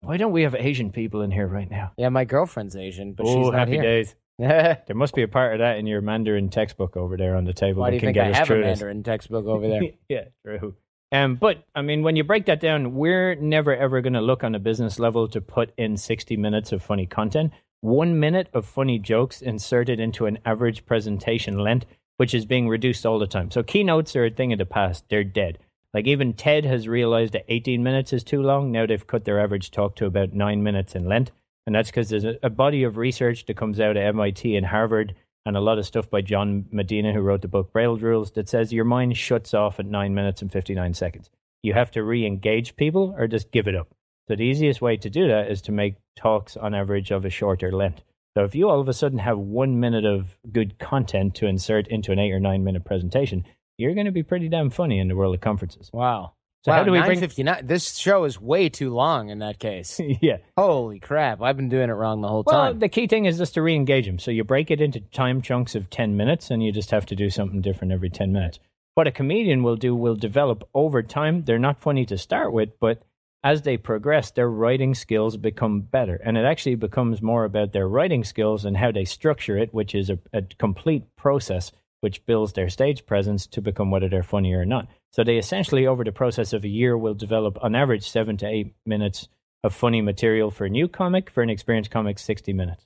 [0.00, 1.92] Why don't we have Asian people in here right now?
[1.96, 3.82] Yeah, my girlfriend's Asian, but she's oh, not happy here.
[3.82, 4.14] days.
[4.36, 7.52] There must be a part of that in your Mandarin textbook over there on the
[7.52, 8.64] table Why do that you can think get I have a this.
[8.64, 9.82] Mandarin textbook over there?
[10.08, 10.74] yeah, true.
[11.12, 14.42] Um, but I mean, when you break that down, we're never ever going to look
[14.42, 17.52] on a business level to put in 60 minutes of funny content.
[17.80, 23.04] One minute of funny jokes inserted into an average presentation length, which is being reduced
[23.04, 23.50] all the time.
[23.50, 25.58] So keynotes are a thing of the past; they're dead.
[25.92, 28.72] Like even TED has realized that 18 minutes is too long.
[28.72, 31.30] Now they've cut their average talk to about nine minutes in length,
[31.66, 35.14] and that's because there's a, body of research that comes out of MIT and Harvard
[35.46, 38.48] and a lot of stuff by John Medina, who wrote the book Brain Rules, that
[38.48, 41.30] says your mind shuts off at nine minutes and 59 seconds.
[41.62, 43.88] You have to re engage people or just give it up.
[44.26, 47.30] So, the easiest way to do that is to make talks on average of a
[47.30, 48.02] shorter length.
[48.36, 51.86] So, if you all of a sudden have one minute of good content to insert
[51.88, 53.44] into an eight or nine minute presentation,
[53.78, 55.90] you're going to be pretty damn funny in the world of conferences.
[55.92, 56.32] Wow.
[56.64, 59.58] So wow, how do we bring- 9:59 This show is way too long in that
[59.58, 60.00] case.
[60.20, 60.38] yeah.
[60.56, 61.42] Holy crap!
[61.42, 62.54] I've been doing it wrong the whole time.
[62.54, 62.78] Well, time.
[62.80, 64.18] the key thing is just to re-engage them.
[64.18, 67.14] So you break it into time chunks of 10 minutes and you just have to
[67.14, 68.58] do something different every 10 minutes.
[68.94, 71.42] What a comedian will do will develop over time.
[71.42, 73.02] They're not funny to start with, but
[73.44, 76.16] as they progress, their writing skills become better.
[76.24, 79.94] And it actually becomes more about their writing skills and how they structure it, which
[79.94, 84.52] is a, a complete process which builds their stage presence to become whether they're funny
[84.54, 84.88] or not.
[85.12, 88.46] So they essentially, over the process of a year, will develop on average seven to
[88.46, 89.28] eight minutes
[89.62, 91.30] of funny material for a new comic.
[91.30, 92.82] For an experienced comic, 60 minutes.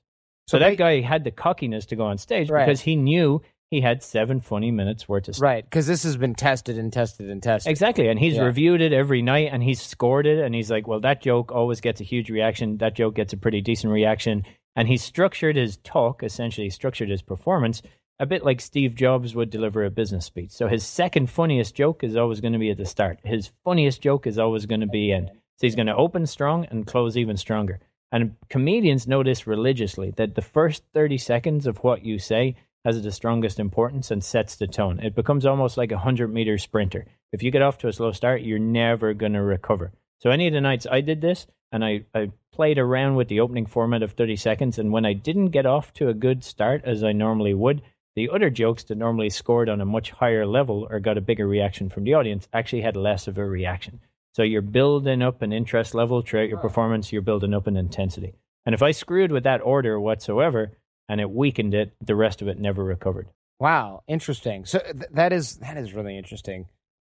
[0.48, 2.64] So, So that guy had the cockiness to go on stage Right.
[2.66, 5.42] because he knew he had seven funny minutes worth of stuff.
[5.42, 7.70] right, because this has been tested and tested and tested.
[7.70, 8.08] Exactly.
[8.08, 8.44] And he's Yeah.
[8.44, 10.38] reviewed it every night and he's scored it.
[10.44, 12.78] And he's like, well, that joke always gets a huge reaction.
[12.78, 14.44] That joke gets a pretty decent reaction.
[14.74, 17.82] And he structured his talk, essentially, structured his performance
[18.20, 20.50] a bit like Steve Jobs would deliver a business speech.
[20.50, 23.20] So his second funniest joke is always going to be at the start.
[23.22, 25.28] His funniest joke is always going to be end.
[25.28, 27.78] So he's going to open strong and close even stronger.
[28.10, 33.02] And comedians know this religiously that the first 30 seconds of what you say has
[33.02, 35.00] the strongest importance and sets the tone.
[35.00, 37.06] It becomes almost like a 100 meter sprinter.
[37.32, 39.92] If you get off to a slow start, you're never going to recover.
[40.20, 43.40] So any of the nights I did this, and I, I played around with the
[43.40, 46.82] opening format of 30 seconds, and when I didn't get off to a good start
[46.84, 47.82] as I normally would,
[48.16, 51.46] the other jokes that normally scored on a much higher level or got a bigger
[51.46, 54.00] reaction from the audience actually had less of a reaction.
[54.34, 58.34] So you're building up an interest level throughout your performance, you're building up an intensity.
[58.66, 60.72] And if I screwed with that order whatsoever
[61.08, 63.28] and it weakened it, the rest of it never recovered.
[63.60, 64.64] Wow, interesting.
[64.64, 66.66] So th- that is that is really interesting.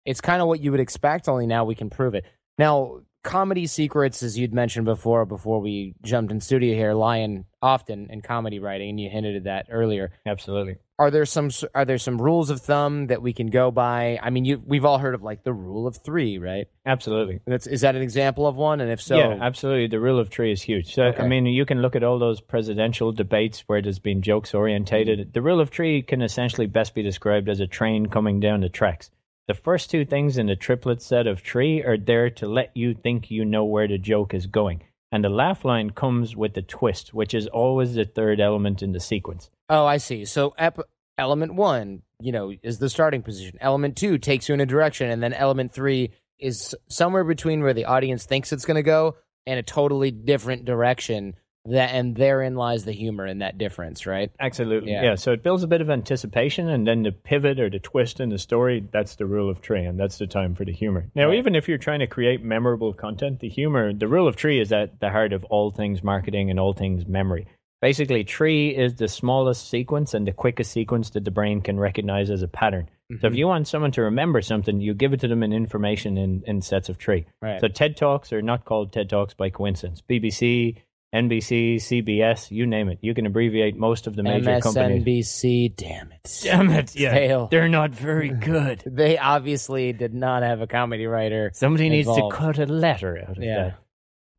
[0.07, 2.25] It's kind of what you would expect, only now we can prove it.
[2.57, 8.09] Now, comedy secrets, as you'd mentioned before, before we jumped in studio here, lying often
[8.11, 10.13] in comedy writing, and you hinted at that earlier.
[10.27, 10.77] Absolutely.
[11.01, 14.19] Are there some are there some rules of thumb that we can go by?
[14.23, 16.69] I mean, you we've all heard of like the rule of three, right?
[16.85, 17.41] Absolutely.
[17.47, 18.83] That's is that an example of one?
[18.83, 19.87] And if so, yeah, absolutely.
[19.87, 20.95] The rule of three is huge.
[20.95, 21.23] So, Okay.
[21.23, 25.19] I mean, you can look at all those presidential debates where there's been jokes orientated.
[25.19, 25.31] Mm-hmm.
[25.33, 28.69] The rule of three can essentially best be described as a train coming down the
[28.69, 29.11] tracks.
[29.49, 32.93] The first two things in the triplet set of three are there to let you
[32.93, 34.83] think you know where the joke is going.
[35.11, 38.93] And the laugh line comes with the twist, which is always the third element in
[38.93, 39.49] the sequence.
[39.71, 40.25] Oh, I see.
[40.27, 40.81] So ep-
[41.17, 43.57] element one, you know, is the starting position.
[43.61, 47.73] Element two takes you in a direction, and then element three is somewhere between where
[47.75, 51.35] the audience thinks it's going to go and a totally different direction.
[51.67, 54.31] That and therein lies the humor in that difference, right?
[54.41, 54.93] Absolutely.
[54.93, 55.03] Yeah.
[55.03, 55.15] Yeah.
[55.17, 58.31] So it builds a bit of anticipation and then the pivot or the twist in
[58.31, 61.11] the story, that's the rule of three, and that's the time for the humor.
[61.15, 61.37] Now, Right.
[61.39, 64.73] even if you're trying to create memorable content, the humor, the rule of three is
[64.73, 67.47] at the heart of all things marketing and all things memory.
[67.81, 72.31] Basically, tree is the smallest sequence and the quickest sequence that the brain can recognize
[72.31, 72.91] as a pattern.
[73.11, 73.35] So if mm-hmm.
[73.39, 76.61] you want someone to remember something, you give it to them in information in, in
[76.63, 77.27] sets of tree.
[77.43, 77.61] Right.
[77.61, 80.03] So TED Talks are not called TED Talks by coincidence.
[80.09, 80.77] BBC,
[81.13, 82.99] NBC, CBS, you name it.
[83.01, 85.03] You can abbreviate most of the major companies.
[85.03, 86.41] MSNBC, damn it.
[86.45, 86.95] Damn it!
[86.95, 87.49] Yeah, Fail.
[87.49, 88.85] they're not very good.
[88.87, 91.51] They obviously did not have a comedy writer.
[91.55, 93.63] Somebody needs to cut a letter out of Yeah.
[93.63, 93.79] that.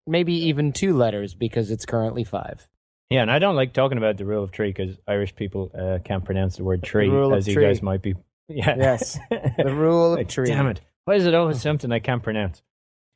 [0.07, 2.67] Maybe even two letters because it's currently five.
[3.11, 5.99] Yeah, and I don't like talking about the rule of tree because Irish people uh,
[6.03, 7.65] can't pronounce the word tree, rule of as you tree.
[7.65, 8.15] guys might be.
[8.47, 8.75] Yeah.
[8.77, 9.17] Yes.
[9.29, 10.47] The rule of Like, tree.
[10.47, 10.81] Damn it!
[11.05, 12.61] Why is it always something I can't pronounce?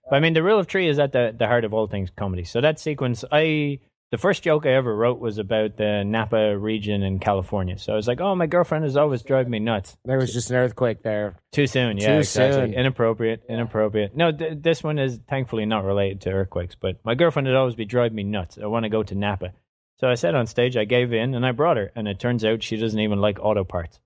[0.10, 2.10] But I mean, the rule of tree is at the the heart of all things
[2.15, 2.43] comedy.
[2.45, 3.79] So that sequence, I
[4.12, 7.77] the first joke I ever wrote was about the Napa region in California.
[7.77, 10.51] So I was like, "Oh, my girlfriend is always driving me nuts." There was just
[10.51, 11.36] an earthquake there.
[11.51, 12.62] Too soon, yeah, Too exactly.
[12.62, 12.73] soon.
[12.73, 14.15] Inappropriate, inappropriate.
[14.15, 17.75] No, th- this one is thankfully not related to earthquakes, but my girlfriend would always
[17.75, 18.58] be driving me nuts.
[18.62, 19.51] I want to go to Napa.
[19.99, 22.43] So I said on stage, I gave in and I brought her, and it turns
[22.43, 23.99] out she doesn't even like auto parts.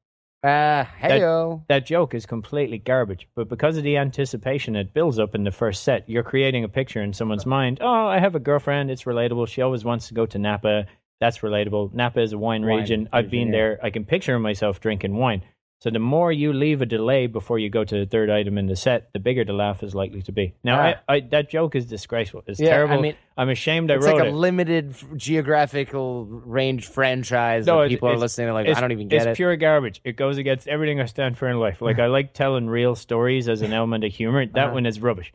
[0.43, 1.63] Ah, heyo.
[1.67, 5.51] That joke is completely garbage, but because of the anticipation it builds up in the
[5.51, 7.79] first set, you're creating a picture in someone's mind.
[7.81, 8.89] Oh, I have a girlfriend.
[8.89, 9.47] It's relatable.
[9.47, 10.85] She always wants to go to Napa.
[11.19, 11.93] That's relatable.
[11.93, 13.09] Napa is a wine, Wine region.
[13.11, 13.53] I've been yeah.
[13.53, 13.79] there.
[13.83, 15.43] I can picture myself drinking wine.
[15.81, 18.67] So the more you leave a delay before you go to the third item in
[18.67, 20.53] the set, the bigger the laugh is likely to be.
[20.61, 21.01] Now, Ah.
[21.07, 22.43] I, I, that joke is disgraceful.
[22.47, 23.01] It's Yeah, I terrible.
[23.01, 24.09] mean, I'm ashamed I wrote it.
[24.09, 24.33] It's like a it.
[24.33, 29.17] limited geographical range franchise No, that people are listening to like, I don't even get
[29.17, 29.29] it's it.
[29.29, 30.01] It's pure garbage.
[30.03, 31.81] It goes against everything I stand for in life.
[31.81, 34.45] Like I like telling real stories as an element of humor.
[34.45, 34.73] That Uh-huh.
[34.73, 35.31] one is rubbish.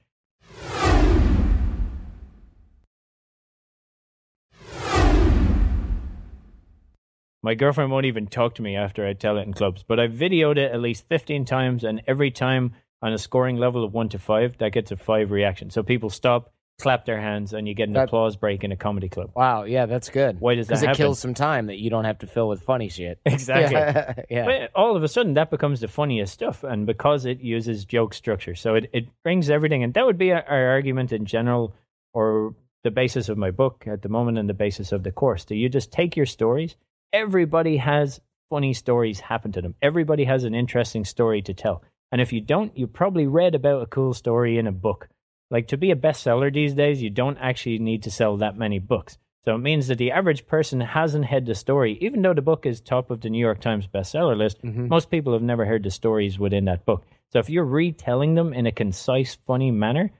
[7.44, 10.12] My girlfriend won't even talk to me after I tell it in clubs, but I've
[10.12, 14.08] videoed it at least 15 times, and every time on a scoring level of 1
[14.08, 15.68] to 5, that gets a 5 reaction.
[15.68, 18.76] So people stop, clap their hands, and you get an That- applause break in a
[18.76, 19.32] comedy club.
[19.36, 20.40] wow, yeah, that's good.
[20.40, 20.96] Why does that Because it happen?
[20.96, 23.18] kills some time that you don't have to fill with funny shit.
[23.26, 23.74] Exactly.
[23.74, 24.14] Yeah.
[24.30, 24.44] yeah.
[24.46, 28.14] But all of a sudden, that becomes the funniest stuff, and because it uses joke
[28.14, 31.74] structure, so it, it brings everything, and that would be our our argument in general,
[32.14, 32.54] or
[32.84, 35.44] the basis of my book at the moment, and the basis of the course.
[35.44, 36.76] Do you just take your stories?
[37.14, 39.76] Everybody has funny stories happen to them.
[39.80, 43.82] Everybody has an interesting story to tell, and if you don't, you probably read about
[43.82, 45.08] a cool story in a book.
[45.48, 48.80] Like to be a bestseller these days, you don't actually need to sell that many
[48.80, 49.16] books.
[49.44, 52.66] So it means that the average person hasn't had the story, even though the book
[52.66, 54.60] is top of the New York Times bestseller list.
[54.62, 54.88] Mhm.
[54.88, 57.06] Most people have never heard the stories within that book.
[57.28, 60.10] So if you're retelling them in a concise, funny manner,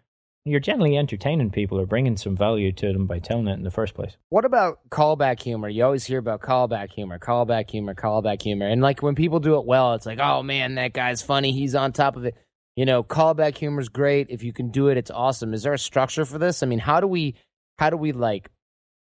[0.44, 3.70] you're generally entertaining people or bringing some value to them by telling it in the
[3.70, 4.16] first place.
[4.28, 5.68] What about callback humor?
[5.68, 8.66] You always hear about callback humor, callback humor, callback humor.
[8.66, 11.52] And like when people do it well, it's like, oh man, that guy's funny.
[11.52, 12.34] He's on top of it.
[12.76, 14.26] You know, callback humor is great.
[14.30, 15.54] If you can do it, it's awesome.
[15.54, 16.62] Is there a structure for this?
[16.62, 17.36] I mean, how do we
[17.78, 18.50] how do we like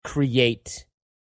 [0.05, 0.87] create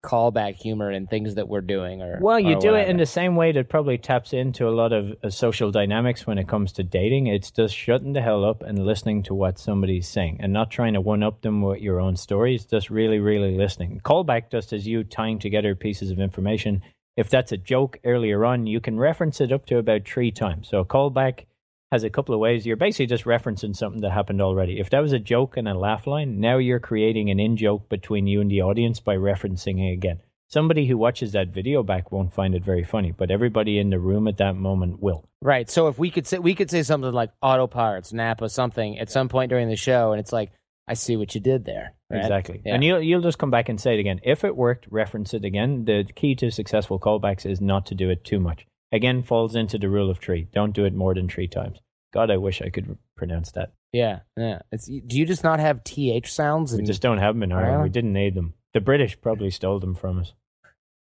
[0.04, 3.06] callback humor and things that we're doing or Well, you or do it in the
[3.06, 6.74] same way that probably taps into a lot of uh, social dynamics when it comes
[6.74, 7.28] to dating.
[7.28, 10.94] It's just shutting the hell up and listening to what somebody's saying and not trying
[10.94, 14.02] to one up them with your own stories, just really, really listening.
[14.04, 16.82] Callback just as you tying together pieces of information.
[17.16, 20.68] If that's a joke earlier on, you can reference it up to about three times.
[20.68, 21.46] So a callback
[21.94, 22.66] has a couple of ways.
[22.66, 24.80] You're basically just referencing something that happened already.
[24.80, 27.88] If that was a joke and a laugh line, now you're creating an in joke
[27.88, 30.20] between you and the audience by referencing it again.
[30.48, 34.00] Somebody who watches that video back won't find it very funny, but everybody in the
[34.00, 35.30] room at that moment will.
[35.40, 35.70] Right.
[35.70, 39.12] So if we could say we could say something like auto parts, Napa, something at
[39.12, 40.52] some point during the show, and it's like,
[40.88, 41.94] I see what you did there.
[42.10, 42.22] right?
[42.22, 42.62] Exactly.
[42.66, 42.74] Yeah.
[42.74, 44.20] And you'll you'll just come back and say it again.
[44.24, 45.86] If it worked, reference it again.
[45.86, 48.66] The key to successful callbacks is not to do it too much.
[48.94, 50.48] Again, falls into the rule of three.
[50.54, 51.80] Don't do it more than three times.
[52.14, 53.74] God, I wish I could pronounce that.
[53.92, 54.60] Yeah, yeah.
[54.72, 56.74] It's do you just not have th sounds?
[56.74, 57.84] We just don't have them in Ireland.
[57.84, 58.54] We didn't need them.
[58.76, 60.34] The British probably stole them from us.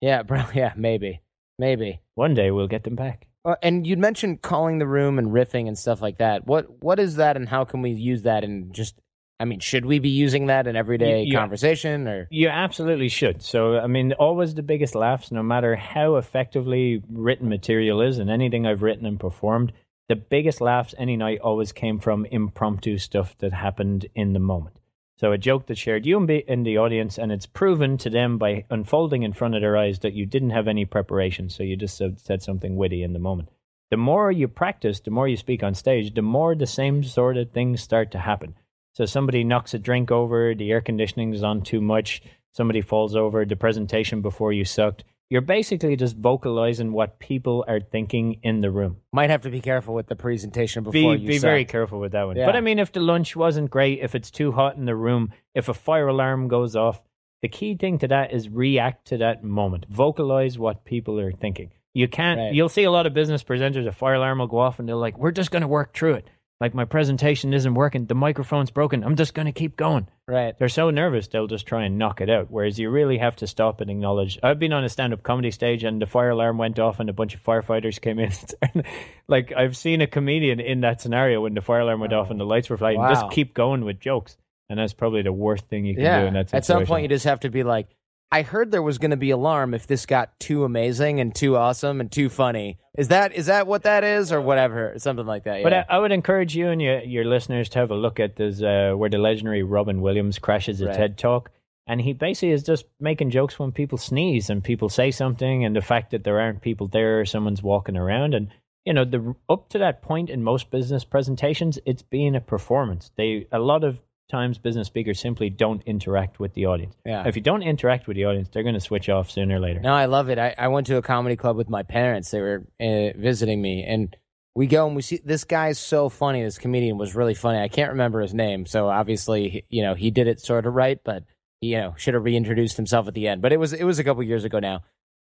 [0.02, 0.44] yeah, bro.
[0.56, 1.22] Yeah, maybe,
[1.60, 2.02] maybe.
[2.16, 3.28] One day we'll get them back.
[3.46, 6.48] Uh, and you'd mentioned calling the room and riffing and stuff like that.
[6.48, 8.44] What what is that, and how can we use that?
[8.44, 8.96] in just,
[9.44, 12.08] I mean, should we be using that in everyday You- conversation?
[12.08, 13.42] Or You absolutely should.
[13.42, 18.30] So, I mean, always the biggest laughs, no matter how effectively written material is, and
[18.30, 19.74] anything I've written and performed,
[20.08, 24.78] the biggest laughs any night always came from impromptu stuff that happened in the moment.
[25.18, 28.64] So, a joke that shared you in the audience, and it's proven to them by
[28.70, 31.50] unfolding in front of their eyes that you didn't have any preparation.
[31.50, 33.50] So, you just said something witty in the moment.
[33.92, 37.36] The more you practice, the more you speak on stage, the more the same sort
[37.36, 38.56] of things start to happen.
[38.94, 43.16] So somebody knocks a drink over, the air conditioning is on too much, somebody falls
[43.16, 45.04] over, the presentation before you sucked.
[45.30, 48.98] You're basically just vocalizing what people are thinking in the room.
[49.12, 51.48] might have to be careful with the presentation Be before you be suck.
[51.48, 52.36] very careful with that one.
[52.36, 52.46] Yeah.
[52.46, 55.32] But I mean if the lunch wasn't great, if it's too hot in the room,
[55.56, 57.02] if a fire alarm goes off,
[57.42, 59.88] the key thing to that is react to that moment.
[59.90, 61.72] Vocalize what people are thinking.
[61.96, 62.54] You can't Right.
[62.54, 64.96] you'll see a lot of business presenters, a fire alarm will go off and they're
[64.96, 66.28] like, We're just gonna work through it.
[66.62, 70.58] Like my presentation isn't working, the microphone's broken, I'm just gonna keep going right.
[70.58, 72.48] they're so nervous they'll just try and knock it out.
[72.50, 74.40] Whereas you really have to stop and acknowledge.
[74.42, 77.14] I've been on a stand-up comedy stage and the fire alarm went off and a
[77.14, 78.32] bunch of firefighters came in.
[79.28, 82.40] like I've seen a comedian in that scenario when the fire alarm went off and
[82.40, 83.14] the oh, lights were flashing, Wow.
[83.14, 84.38] Just keep going with jokes,
[84.70, 86.22] and that's probably the worst thing you can Yeah.
[86.22, 86.58] do in that situation.
[86.58, 87.88] At some point, you just have to be like,
[88.34, 91.56] I heard there was going to be alarm if this got too amazing and too
[91.56, 92.80] awesome and too funny.
[92.98, 94.96] Is that is that what that is or whatever?
[94.98, 95.58] Something like that.
[95.58, 95.64] Yeah.
[95.64, 98.36] But I, I would encourage you and your, your listeners to have a look at
[98.36, 100.96] this, uh, where the legendary Robin Williams crashes a Right.
[100.96, 101.52] TED talk.
[101.86, 105.76] And he basically is just making jokes when people sneeze and people say something, and
[105.76, 108.34] the fact that there aren't people there, or someone's walking around.
[108.34, 108.48] And,
[108.86, 113.12] you know, the up to that point in most business presentations, it's being a performance.
[113.16, 114.02] They A lot of
[114.34, 116.96] times, business speakers simply don't interact with the audience.
[117.06, 117.28] Yeah.
[117.28, 119.80] If you don't interact with the audience, they're going to switch off sooner or later.
[119.80, 120.38] No, I love it.
[120.40, 122.32] I, I went to a comedy club with my parents.
[122.32, 124.16] They were uh, visiting me, and
[124.56, 126.44] we go and we see this guy's so funny.
[126.44, 127.60] This comedian was really funny.
[127.60, 130.74] I can't remember his name, so obviously, he- you know, he did it sort of
[130.74, 131.24] right, but
[131.62, 133.42] you know, should have reintroduced himself at the end.
[133.42, 134.82] But it was it was a couple years ago now,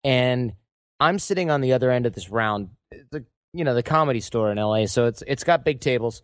[0.05, 0.53] and
[1.01, 2.71] I'm sitting on the other end of this round,
[3.11, 4.87] the you know the comedy store in L.A.
[4.87, 6.23] So it's it's got big tables.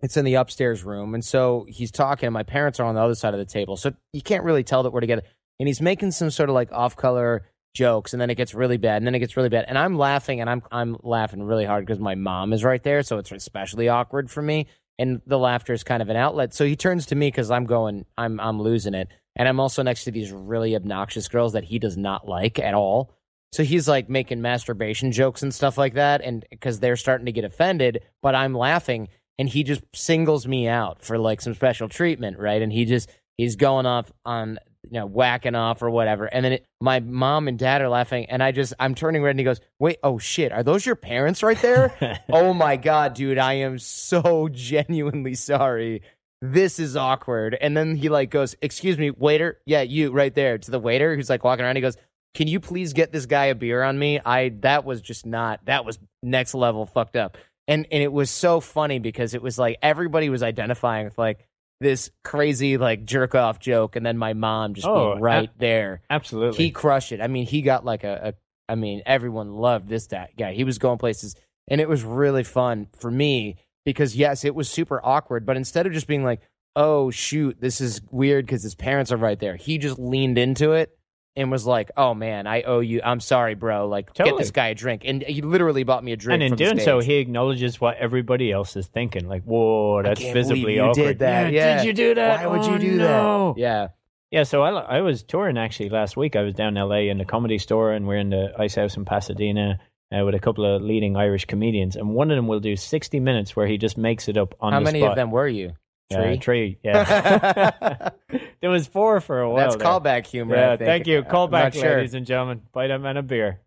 [0.00, 2.28] It's in the upstairs room, and so he's talking.
[2.28, 4.64] and My parents are on the other side of the table, so you can't really
[4.64, 5.22] tell that we're together.
[5.58, 8.98] And he's making some sort of like off-color jokes, and then it gets really bad,
[8.98, 11.84] and then it gets really bad, and I'm laughing, and I'm I'm laughing really hard
[11.84, 14.66] because my mom is right there, so it's especially awkward for me.
[15.00, 16.52] And the laughter is kind of an outlet.
[16.54, 19.82] So he turns to me because I'm going, I'm I'm losing it, and I'm also
[19.82, 23.12] next to these really obnoxious girls that he does not like at all.
[23.52, 27.32] So he's like making masturbation jokes and stuff like that, and because they're starting to
[27.32, 31.88] get offended, but I'm laughing, and he just singles me out for like some special
[31.88, 32.60] treatment, right?
[32.60, 36.52] And he just he's going off on you know whacking off or whatever, and then
[36.54, 39.44] it, my mom and dad are laughing, and I just I'm turning red, and he
[39.44, 43.54] goes, "Wait, oh shit, are those your parents right there?" oh my god, dude, I
[43.54, 46.02] am so genuinely sorry.
[46.40, 47.56] This is awkward.
[47.60, 49.60] And then he like goes, "Excuse me, waiter.
[49.66, 51.96] Yeah, you right there." To the waiter who's like walking around, he goes,
[52.34, 55.64] "Can you please get this guy a beer on me?" I that was just not
[55.66, 57.36] that was next level fucked up.
[57.68, 61.46] And and it was so funny because it was like everybody was identifying with like
[61.80, 65.58] this crazy like jerk off joke, and then my mom just Oh, being right ab-
[65.58, 66.00] there.
[66.10, 66.64] Absolutely.
[66.64, 67.20] He crushed it.
[67.20, 68.34] I mean, he got like a,
[68.68, 70.54] a I mean, everyone loved this that guy.
[70.54, 71.36] He was going places
[71.68, 75.86] and it was really fun for me because yes, it was super awkward, but instead
[75.86, 76.40] of just being like,
[76.74, 80.72] "Oh shoot, this is weird because his parents are right there." He just leaned into
[80.72, 80.97] it
[81.38, 83.00] and was like, "Oh man, I owe you.
[83.02, 83.88] I'm sorry, bro.
[83.88, 86.48] Like get this guy a drink." And he literally bought me a drink and in
[86.50, 89.28] from the doing so, he acknowledges what everybody else is thinking.
[89.28, 90.94] Like, whoa, that's can't visibly you awkward.
[91.04, 91.52] did that.
[91.52, 91.78] Yeah.
[91.78, 92.40] Did you do that?
[92.40, 93.54] Why would Oh, you do no.
[93.56, 93.60] that?
[93.60, 93.88] Yeah.
[94.30, 96.36] Yeah, so I, I was touring actually last week.
[96.36, 98.94] I was down in LA in the comedy store, and we're in the Ice House
[98.98, 99.80] in Pasadena
[100.14, 101.96] uh, with a couple of leading Irish comedians.
[101.96, 104.74] And one of them will do 60 minutes where he just makes it up on
[104.74, 105.12] How the many spot.
[105.12, 105.72] of them were you?
[106.10, 106.38] Uh, Three.
[106.38, 108.10] three, yeah.
[108.62, 109.58] there was four for a while.
[109.58, 109.86] That's there.
[109.86, 110.56] callback humor.
[110.56, 110.86] I Yeah, think.
[110.88, 111.18] thank you.
[111.18, 111.96] I'm Call back, sure.
[111.96, 112.62] ladies and gentlemen.
[112.72, 113.60] Buy that man a beer.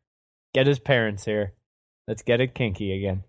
[0.54, 1.54] Get his parents here.
[2.08, 3.24] Let's get it kinky again.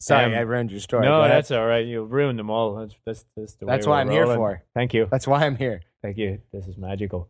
[0.00, 1.04] Sorry, Um, I ruined your story.
[1.04, 1.84] no, that's all right.
[1.84, 2.76] You ruined them all.
[2.76, 4.62] That's that's, that's the way That's what I'm here for.
[4.74, 5.06] Thank you.
[5.10, 5.82] that's why I'm here.
[6.02, 6.40] Thank you.
[6.52, 7.28] This is magical.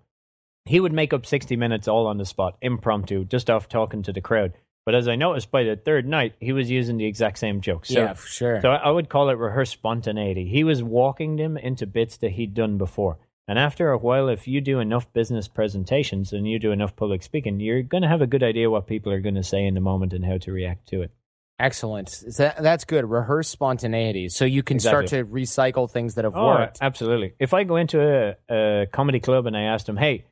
[0.67, 4.13] He would make up 60 minutes all on the spot, impromptu, just off talking to
[4.13, 4.53] the crowd.
[4.87, 7.89] But as I noticed by the third night, he was using the exact same jokes.
[7.91, 8.61] So, yeah, for sure.
[8.63, 10.47] so I I would call it rehearsed spontaneity.
[10.49, 13.19] He was walking them into bits that he'd done before.
[13.47, 17.23] And after a while, if you do enough business presentations and you do enough public
[17.23, 19.75] speaking, you're going to have a good idea what people are going to say in
[19.75, 21.11] the moment and how to react to it.
[21.59, 22.09] Excellent.
[22.09, 23.05] So that's good.
[23.11, 26.79] Rehearse spontaneity, so you can start to recycle things that have Oh, worked.
[26.81, 27.35] absolutely.
[27.39, 30.25] If I go into a, a comedy club and I ask them, hey,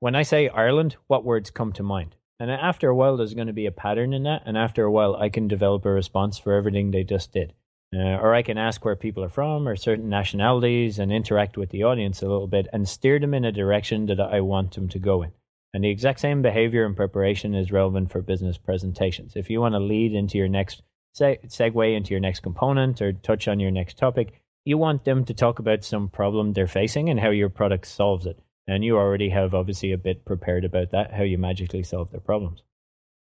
[0.00, 2.14] when I say Ireland, what words come to mind?
[2.40, 4.42] And after a while, there's going to be a pattern in that.
[4.46, 7.52] And after a while, I can develop a response for everything they just did.
[7.92, 11.70] Uh, or I can ask where people are from or certain nationalities and interact with
[11.70, 14.88] the audience a little bit and steer them in a direction that I want them
[14.90, 15.32] to go in.
[15.72, 19.36] And the exact same behavior and preparation is relevant for business presentations.
[19.36, 20.82] If you want to lead into your next
[21.14, 25.24] se- segue into your next component or touch on your next topic, you want them
[25.24, 28.38] to talk about some problem they're facing and how your product solves it.
[28.68, 32.20] And you already have obviously a bit prepared about that, how you magically solve their
[32.20, 32.62] problems.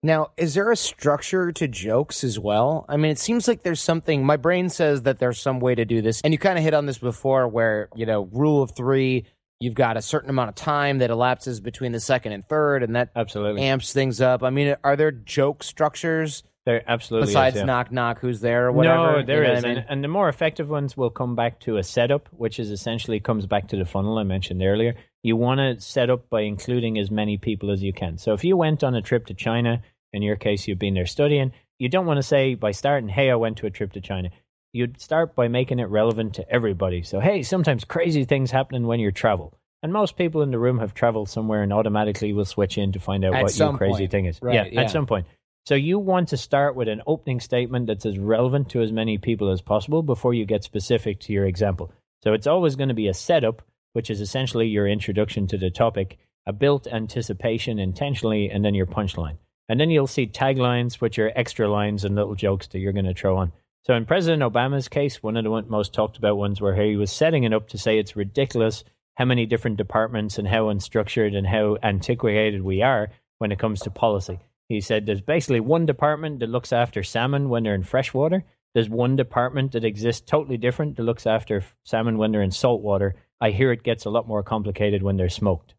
[0.05, 2.85] Now, is there a structure to jokes as well?
[2.91, 4.25] I mean, it seems like there's something.
[4.25, 6.75] My brain says that there's some way to do this, and you kind of hit
[6.75, 9.25] on this before, where you know, rule of three.
[9.61, 12.95] You've got a certain amount of time that elapses between the second and third, and
[12.97, 13.63] that Absolutely.
[13.63, 14.43] amps things up.
[14.43, 17.67] I mean, are there joke structures there absolutely besides is, yeah.
[17.67, 18.19] knock knock?
[18.21, 18.97] Who's there or whatever?
[18.97, 19.79] No, You know is, I mean?
[19.79, 23.21] and, and the more effective ones will come back to a setup, which is essentially
[23.21, 24.97] comes back to the funnel I mentioned earlier.
[25.25, 28.19] You want to set up by including as many people as you can.
[28.19, 31.07] So if you went on a trip to China, in your case, you've been there
[31.07, 34.01] studying, you don't want to say by starting, "Hey, I went to a trip to
[34.03, 34.29] China."
[34.75, 37.03] You'd start by making it relevant to everybody.
[37.03, 39.55] So, hey, sometimes crazy things happening when you travel.
[39.83, 43.01] And most people in the room have traveled somewhere and automatically will switch in to
[43.01, 44.11] find out At what your crazy point.
[44.11, 44.41] thing is.
[44.43, 44.81] Right, yeah, yeah.
[44.83, 45.27] at some point.
[45.67, 49.17] So you want to start with an opening statement that's as relevant to as many
[49.17, 51.93] people as possible before you get specific to your example.
[52.23, 53.63] So it's always going to be a setup,
[53.95, 58.87] which is essentially your introduction to the topic, a built anticipation intentionally, and then your
[58.87, 59.39] punchline.
[59.69, 63.07] And then you'll see taglines, which are extra lines and little jokes that you're going
[63.07, 63.53] to throw on.
[63.85, 67.11] So in President Obama's case, one of the most talked about ones where he was
[67.11, 68.85] setting it up to say it's ridiculous
[69.17, 73.81] how many different departments and how unstructured and how antiquated we are when it comes
[73.81, 74.39] to policy.
[74.69, 78.45] He said there's basically one department that looks after salmon when they're in freshwater.
[78.75, 83.15] There's one department that exists totally different that looks after salmon when they're in saltwater.
[83.45, 85.75] I hear it gets a lot more complicated when they're smoked.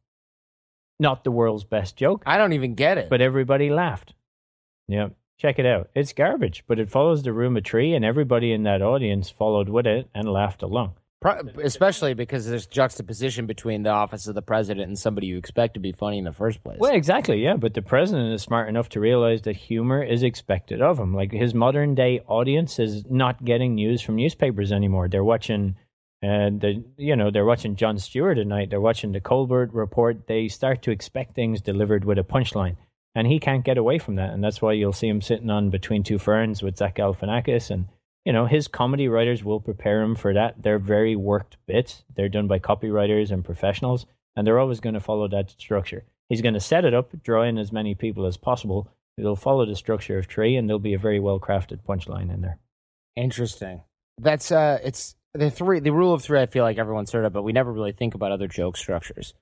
[0.99, 3.09] Not the world's best joke, I don't even get it.
[3.09, 4.13] but everybody laughed.
[4.87, 5.07] Yeah,
[5.39, 5.89] check it out.
[5.95, 9.67] It's garbage, but it follows the rule of tree, and everybody in that audience followed
[9.67, 10.93] with it and laughed along.
[11.21, 15.73] Pro- especially because there's juxtaposition between the office of the president and somebody you expect
[15.73, 16.77] to be funny in the first place.
[16.79, 17.55] Well, exactly, yeah.
[17.55, 21.15] But the president is smart enough to realize that humor is expected of him.
[21.15, 25.07] Like his modern day audience is not getting news from newspapers anymore.
[25.07, 25.77] They're watching,
[26.23, 28.69] uh, the you know, they're watching Jon Stewart at night.
[28.69, 30.27] They're watching the Colbert Report.
[30.27, 32.77] They start to expect things delivered with a punchline,
[33.13, 34.31] and he can't get away from that.
[34.31, 37.87] And that's why you'll see him sitting on Between Two Ferns with Zach Galifianakis and.
[38.27, 40.55] You know, his comedy writers will prepare him for that.
[40.59, 42.03] They're very worked bits.
[42.15, 46.03] They're done by copywriters and professionals and they're always going to follow that structure.
[46.29, 48.89] He's going to set it up, draw in as many people as possible.
[49.17, 52.41] It'll follow the structure of tree, and there'll be a very well crafted punchline in
[52.41, 52.59] there.
[53.15, 53.81] Interesting.
[54.17, 55.79] That's uh, it's the three.
[55.79, 56.39] The rule of three.
[56.39, 59.33] I feel like everyone's heard of, but we never really think about other joke structures.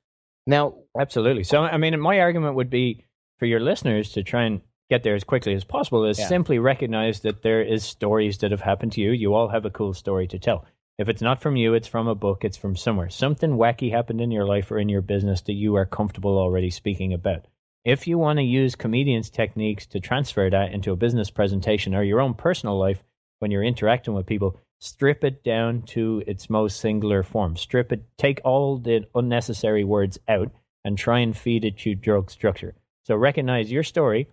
[0.46, 1.44] Now, Absolutely.
[1.44, 3.06] So, I mean, my argument would be
[3.40, 6.28] for your listeners to try and get there as quickly as possible is Yeah.
[6.28, 9.12] simply recognize that there is stories that have happened to you.
[9.12, 10.66] You all have a cool story to tell.
[11.00, 13.10] If it's not from you, it's from a book, it's from somewhere.
[13.10, 16.70] Something wacky happened in your life or in your business that you are comfortable already
[16.70, 17.46] speaking about.
[17.84, 22.04] If you want to use comedians' techniques to transfer that into a business presentation or
[22.04, 23.04] your own personal life
[23.40, 27.56] when you're interacting with people, strip it down to its most singular form.
[27.56, 30.52] Strip it, take all the unnecessary words out
[30.84, 32.76] and try and feed it to joke structure.
[33.06, 34.28] So recognize your story.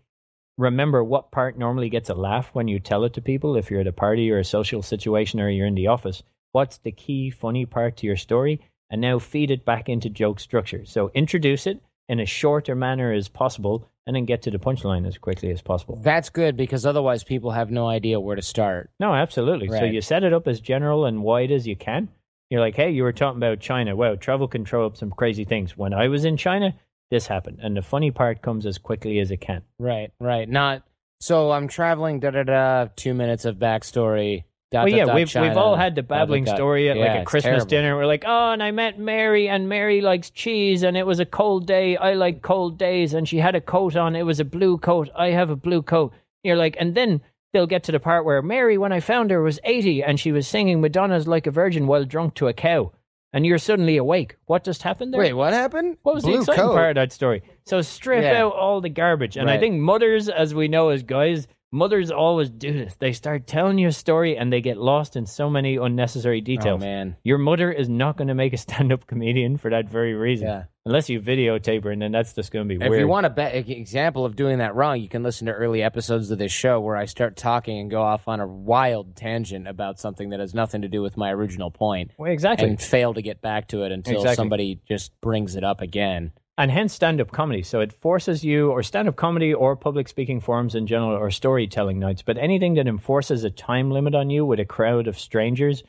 [0.59, 3.83] Remember what part normally gets a laugh when you tell it to people if you're
[3.83, 6.25] at a party or a social situation or you're in the office.
[6.51, 8.61] What's the key funny part to your story?
[8.91, 10.85] And now feed it back into joke structure.
[10.85, 11.81] So introduce it
[12.11, 15.63] in a shorter manner as possible and then get to the punchline as quickly as
[15.63, 15.95] possible.
[16.03, 18.91] that's good because otherwise people have no idea where to start.
[18.99, 19.69] No, absolutely.
[19.69, 22.09] So you set it up as general and wide as you can.
[22.51, 23.95] You're like, hey, you were talking about China.
[23.95, 25.77] Wow, travel can throw up some crazy things.
[25.77, 26.75] When I was in China,
[27.13, 27.61] this happened.
[27.63, 29.63] And the funny part comes as quickly as it can.
[29.79, 30.49] Right, right.
[30.49, 30.83] Not
[31.21, 31.53] so.
[31.53, 32.19] I'm traveling.
[32.19, 32.87] Da da da.
[32.97, 34.43] Two minutes of backstory.
[34.71, 36.57] Dot, well, dot, yeah, dot, we've China, we've all had the dot, dot, babbling dot.
[36.57, 37.67] story at Yeah, like a Christmas terrible.
[37.67, 37.97] dinner.
[37.97, 41.27] We're like, oh, and I met Mary, and Mary likes cheese, and it was a
[41.27, 41.97] cold day.
[41.97, 44.15] I like cold days, and she had a coat on.
[44.15, 45.09] It was a blue coat.
[45.17, 46.13] I have a blue coat.
[46.45, 47.21] You're like, and then
[47.53, 50.31] they'll get to the part where Mary, when I found her, was 80 and she
[50.31, 52.93] was singing Madonna's Like a Virgin while drunk to a cow.
[53.33, 54.37] And you're suddenly awake.
[54.47, 55.21] What just happened there?
[55.21, 55.99] Wait, what happened?
[56.03, 56.75] What was Blue the exciting coat.
[56.75, 57.43] part of that story?
[57.65, 58.43] So strip Yeah.
[58.45, 59.37] out all the garbage.
[59.37, 62.95] And I think mothers, as we know as guys, mothers always do this.
[62.99, 66.45] They start telling you a story and they get lost in so many unnecessary oh,
[66.45, 66.83] details.
[66.83, 67.17] Oh man.
[67.23, 70.49] Your mother is not going to make a stand-up comedian for that very reason.
[70.49, 70.65] Yeah.
[70.87, 72.95] Unless you videotape her, and then that's just going to be If weird.
[72.95, 75.83] If you want a be- example of doing that wrong, you can listen to early
[75.83, 79.69] episodes of this show where I start talking and go off on a wild tangent
[79.69, 82.67] about something that has nothing to do with my original point Well, exactly.
[82.67, 84.37] and fail to get back to it until Exactly.
[84.37, 86.33] somebody just brings it up again.
[86.61, 87.63] And hence stand-up comedy.
[87.63, 91.99] So it forces you or stand-up comedy or public speaking forums in general or storytelling
[91.99, 92.23] nights.
[92.23, 95.83] But anything that enforces a time limit on you with a crowd of strangers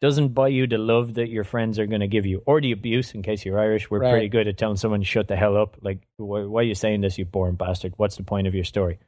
[0.00, 2.72] doesn't buy you the love that your friends are going to give you or the
[2.72, 3.90] abuse in case you're irish.
[3.90, 4.10] We're Right.
[4.12, 5.76] pretty good at telling someone shut the hell up.
[5.82, 7.94] Like why, why are you saying this you boring bastard?
[7.96, 8.98] What's the point of your story?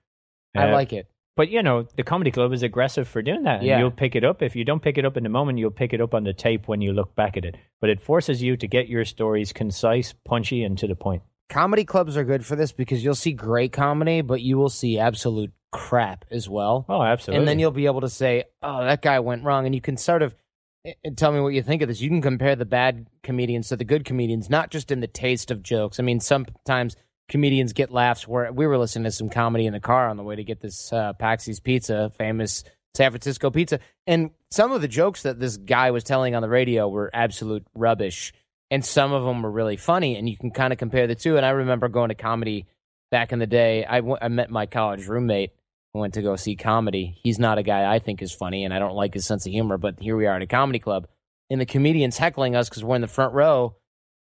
[0.56, 1.06] I Uh, like it.
[1.36, 3.78] But you know the comedy club is aggressive for doing that and Yeah.
[3.78, 5.92] you'll pick it up if you don't pick it up in the moment you'll pick
[5.92, 8.56] it up on the tape when you look back at it but it forces you
[8.56, 12.54] to get your stories concise punchy and to the point Comedy clubs are good for
[12.54, 16.86] this because you'll see great comedy, but you will see absolute crap as well.
[16.88, 19.74] oh absolutely And then you'll be able to say, "Oh, that guy went wrong," and
[19.74, 20.36] you can sort of
[20.84, 22.00] eh, eh, tell me what you think of this.
[22.00, 25.50] You can compare the bad comedians to the good comedians, not just in the taste
[25.50, 25.98] of jokes.
[25.98, 26.94] I mean, sometimes
[27.30, 28.28] comedians get laughs.
[28.28, 30.60] Where we were listening to some comedy in the car on the way to get
[30.60, 32.62] this uh, Patxi's Pizza, famous
[32.94, 36.48] San Francisco pizza, and some of the jokes that this guy was telling on the
[36.48, 38.34] radio were absolute rubbish,
[38.70, 40.16] and some of them were really funny.
[40.16, 41.38] And you can kind of compare the two.
[41.38, 42.66] And I remember going to comedy
[43.10, 43.86] back in the day.
[43.86, 45.52] I w- I met my college roommate
[45.92, 47.18] went to go see comedy.
[47.22, 49.52] He's not a guy I think is funny, and I don't like his sense of
[49.52, 49.76] humor.
[49.76, 51.08] But here we are at a comedy club,
[51.48, 53.76] and the comedian's heckling us because we're in the front row.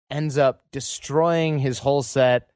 [0.10, 2.50] Ends up destroying his whole set.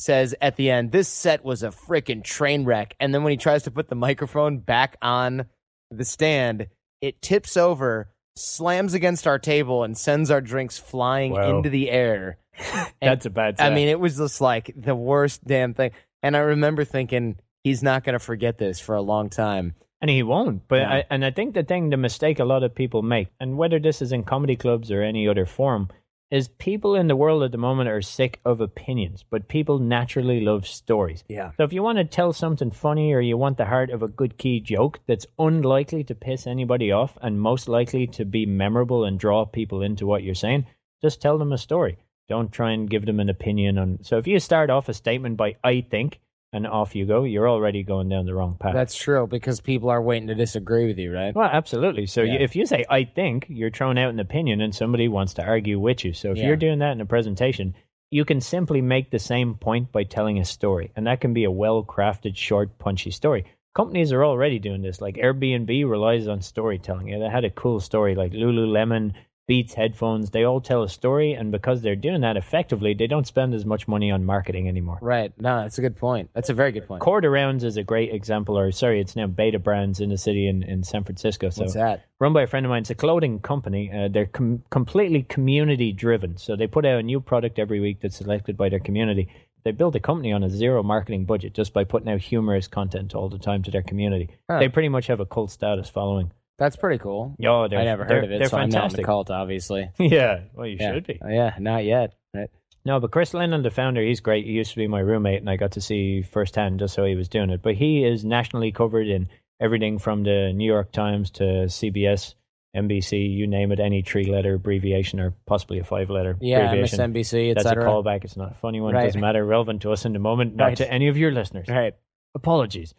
[0.00, 3.36] Says at the end, "This set was a freaking train wreck." And then when he
[3.36, 5.46] tries to put the microphone back on
[5.90, 6.68] the stand,
[7.00, 11.56] it tips over, slams against our table, and sends our drinks flying Wow.
[11.56, 12.38] into the air.
[13.02, 13.56] That's a bad.
[13.60, 15.90] I mean, it was just like the worst damn thing.
[16.22, 19.74] And I remember thinking, he's not going to forget this for a long time.
[20.00, 20.62] and he won't.
[20.68, 20.92] But Yeah.
[20.94, 23.80] I, and I think the thing, the mistake a lot of people make, and whether
[23.80, 25.88] this is in comedy clubs or any other forum,
[26.30, 30.40] is people in the world at the moment are sick of opinions, but people naturally
[30.40, 31.24] love stories.
[31.28, 31.52] Yeah.
[31.56, 34.08] So if you want to tell something funny or you want the heart of a
[34.08, 39.04] good key joke that's unlikely to piss anybody off and most likely to be memorable
[39.04, 40.66] and draw people into what you're saying,
[41.00, 41.96] just tell them a story.
[42.28, 43.98] Don't try and give them an opinion on.
[44.02, 46.20] So if you start off a statement by "I think"
[46.52, 48.72] and off you go, you're already going down the wrong path.
[48.74, 51.34] That's true because people are waiting to disagree with you, right?
[51.34, 52.06] Well, absolutely.
[52.06, 52.34] So Yeah.
[52.34, 55.44] you, if you say "I think," you're throwing out an opinion, and somebody wants to
[55.44, 56.12] argue with you.
[56.12, 56.46] So if Yeah.
[56.46, 57.74] you're doing that in a presentation,
[58.10, 61.44] you can simply make the same point by telling a story, and that can be
[61.44, 63.44] a well-crafted, short, punchy story.
[63.74, 65.00] Companies are already doing this.
[65.02, 67.08] Like Airbnb relies on storytelling.
[67.08, 69.12] Yeah, they had a cool story, like Lululemon,
[69.48, 70.30] Beats headphones.
[70.30, 73.64] They all tell a story, and because they're doing that effectively, they don't spend as
[73.64, 74.98] much money on marketing anymore.
[75.00, 75.32] Right.
[75.40, 76.28] No, that's a good point.
[76.34, 77.02] That's a very good point.
[77.02, 80.84] Cordarounds is a great example, or sorry, it's now Betabrands in the city in, in
[80.84, 81.48] San Francisco.
[81.48, 82.04] So What's that?
[82.20, 82.82] run by a friend of mine.
[82.82, 83.90] It's a clothing company.
[83.90, 86.36] Uh, they're com- completely community driven.
[86.36, 89.28] So they put out a new product every week that's selected by their community.
[89.64, 93.14] They built a company on a zero marketing budget just by putting out humorous content
[93.14, 94.28] all the time to their community.
[94.50, 94.58] Huh.
[94.58, 96.32] They pretty much have a cult status following.
[96.58, 97.34] That's pretty cool.
[97.38, 99.04] Yo, I never heard of it, They're so I'm not in the fantastic.
[99.06, 99.90] cult, obviously.
[99.98, 100.92] yeah, well, you Yeah.
[100.94, 101.18] should be.
[101.22, 102.14] Oh, yeah, not yet.
[102.34, 102.50] Right.
[102.84, 104.44] No, but Chris Lindland, the founder, he's great.
[104.46, 107.14] He used to be my roommate, and I got to see firsthand just how he
[107.14, 107.62] was doing it.
[107.62, 109.28] But he is nationally covered in
[109.60, 112.34] everything from the New York Times to CBS,
[112.76, 116.98] NBC, you name it, any three letter abbreviation or possibly a five letter Yeah, abbreviation.
[117.12, 118.24] MSNBC, That's a callback.
[118.24, 118.94] It's not a funny one.
[118.94, 119.04] Right.
[119.04, 119.44] It doesn't matter.
[119.44, 120.76] Relevant to us in the moment, not Right.
[120.78, 121.68] to any of your listeners.
[121.68, 121.94] Right.
[122.34, 122.94] Apologies.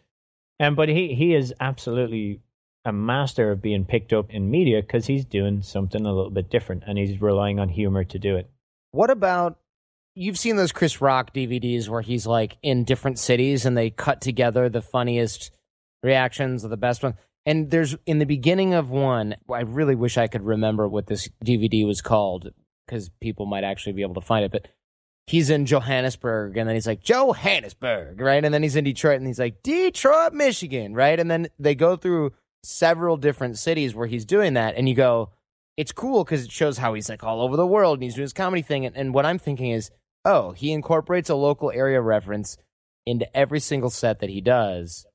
[0.58, 2.40] Um, but he, he is absolutely
[2.84, 6.50] a master of being picked up in media because he's doing something a little bit
[6.50, 8.50] different and he's relying on humor to do it.
[8.92, 9.58] What about
[10.14, 14.20] you've seen those Chris Rock DVDs where he's like in different cities and they cut
[14.20, 15.50] together the funniest
[16.02, 17.14] reactions or the best one.
[17.46, 21.28] And there's in the beginning of one, I really wish I could remember what this
[21.44, 22.50] DVD was called
[22.86, 24.52] because people might actually be able to find it.
[24.52, 24.68] But
[25.26, 28.44] he's in Johannesburg and then he's like Johannesburg, right?
[28.44, 31.18] And then he's in Detroit and he's like Detroit, Michigan, right?
[31.18, 32.32] And then they go through
[32.62, 35.30] several different cities where he's doing that, and you go,
[35.76, 38.24] it's cool because it shows how he's like all over the world and he's doing
[38.24, 38.84] his comedy thing.
[38.84, 39.90] And, and what I'm thinking is,
[40.24, 42.58] oh, he incorporates a local area reference
[43.06, 45.06] into every single set that he does.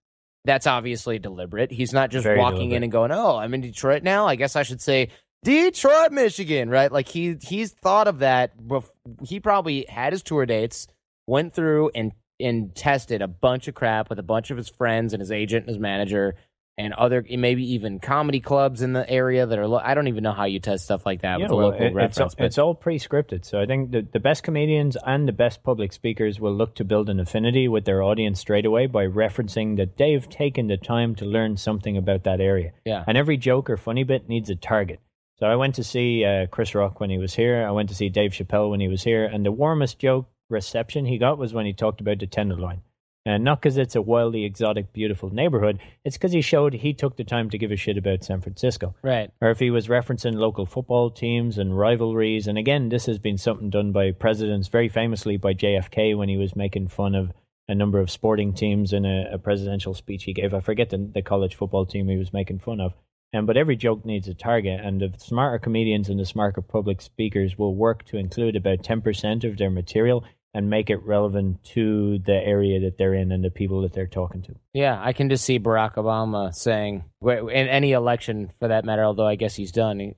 [0.43, 1.71] That's obviously deliberate.
[1.71, 4.27] He's not just Very walking in and going, "Oh, I'm in Detroit now.
[4.27, 5.09] I guess I should say
[5.43, 6.91] Detroit, Michigan." Right?
[6.91, 8.57] Like he he's thought of that.
[8.57, 8.89] Bef-
[9.23, 10.87] he probably had his tour dates,
[11.25, 15.13] went through and and tested a bunch of crap with a bunch of his friends
[15.13, 16.35] and his agent and his manager,
[16.77, 19.67] and other maybe even comedy clubs in the area that are.
[19.67, 21.67] Lo- I don't even know how you test stuff like that Yeah, with a well,
[21.69, 22.35] local it- it's, reference.
[22.37, 23.45] all, it's all pre-scripted.
[23.45, 26.83] So I think the, the best comedians and the best public speakers will look to
[26.83, 31.15] build an affinity with their audience straight away by referencing that they've taken the time
[31.15, 32.73] to learn something about that area.
[32.83, 34.99] yeah, And every joke or funny bit needs a target.
[35.39, 37.65] So I went to see uh, Chris Rock when he was here.
[37.65, 39.25] I went to see Dave Chappelle when he was here.
[39.25, 42.81] And the warmest joke reception he got was when he talked about the Tenderloin.
[43.25, 45.79] And not because it's a wildly exotic, beautiful neighborhood.
[46.03, 48.93] It's because he showed he took the time to give a shit about San Francisco
[49.01, 49.31] right.
[49.41, 52.45] or if he was referencing local football teams and rivalries.
[52.45, 56.37] And again, this has been something done by presidents, very famously by JFK when he
[56.37, 57.31] was making fun of
[57.67, 60.53] a number of sporting teams in a, a presidential speech he gave.
[60.53, 62.93] I forget the, the college football team he was making fun of.
[63.33, 67.01] Um, but every joke needs a target, and the smarter comedians and the smarter public
[67.01, 70.23] speakers will work to include about 10% of their material
[70.55, 74.07] and make it relevant to the area that they're in and the people that they're
[74.07, 74.55] talking to.
[74.73, 79.03] Yeah, I can just see Barack Obama saying in any election for that matter.
[79.03, 79.99] Although I guess he's done.
[79.99, 80.15] He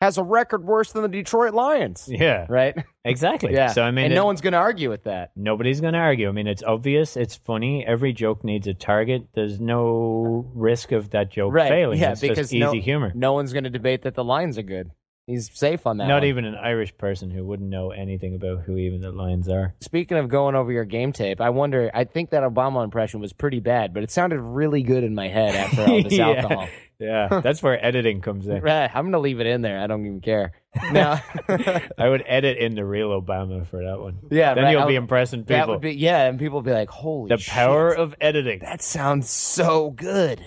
[0.00, 2.08] has a record worse than the Detroit Lions.
[2.10, 2.76] Yeah, Right.
[3.04, 3.52] exactly.
[3.54, 3.68] Yeah.
[3.68, 5.30] So I mean, and it- no one's going to argue with that.
[5.34, 6.28] Nobody's going to argue.
[6.28, 7.16] I mean, it's obvious.
[7.16, 7.84] It's funny.
[7.86, 9.28] Every joke needs a target.
[9.34, 11.68] There's no risk of that joke Right.
[11.70, 11.98] failing.
[12.00, 13.12] Yeah, it's because easy no- humor.
[13.14, 14.90] No one's going to debate that the Lions are good.
[15.26, 16.06] He's safe on that.
[16.06, 16.24] Not one.
[16.24, 19.74] even an Irish person who wouldn't know anything about who even the Lions are.
[19.80, 21.90] Speaking of going over your game tape, I wonder.
[21.94, 25.28] I think that Obama impression was pretty bad, but it sounded really good in my
[25.28, 26.28] head after all this Yeah.
[26.28, 26.68] alcohol.
[27.00, 28.62] Yeah, that's where editing comes in.
[28.62, 29.80] Right, I'm gonna leave it in there.
[29.80, 30.52] I don't even care.
[30.92, 34.18] Now, I would edit in the real Obama for that one.
[34.30, 35.80] yeah, Then right, you'll be impressing people.
[35.80, 38.60] be yeah, and people would be like, "Holy the shit, power of editing.
[38.60, 40.40] that sounds so good."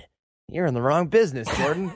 [0.50, 1.92] You're in the wrong business, Jordan.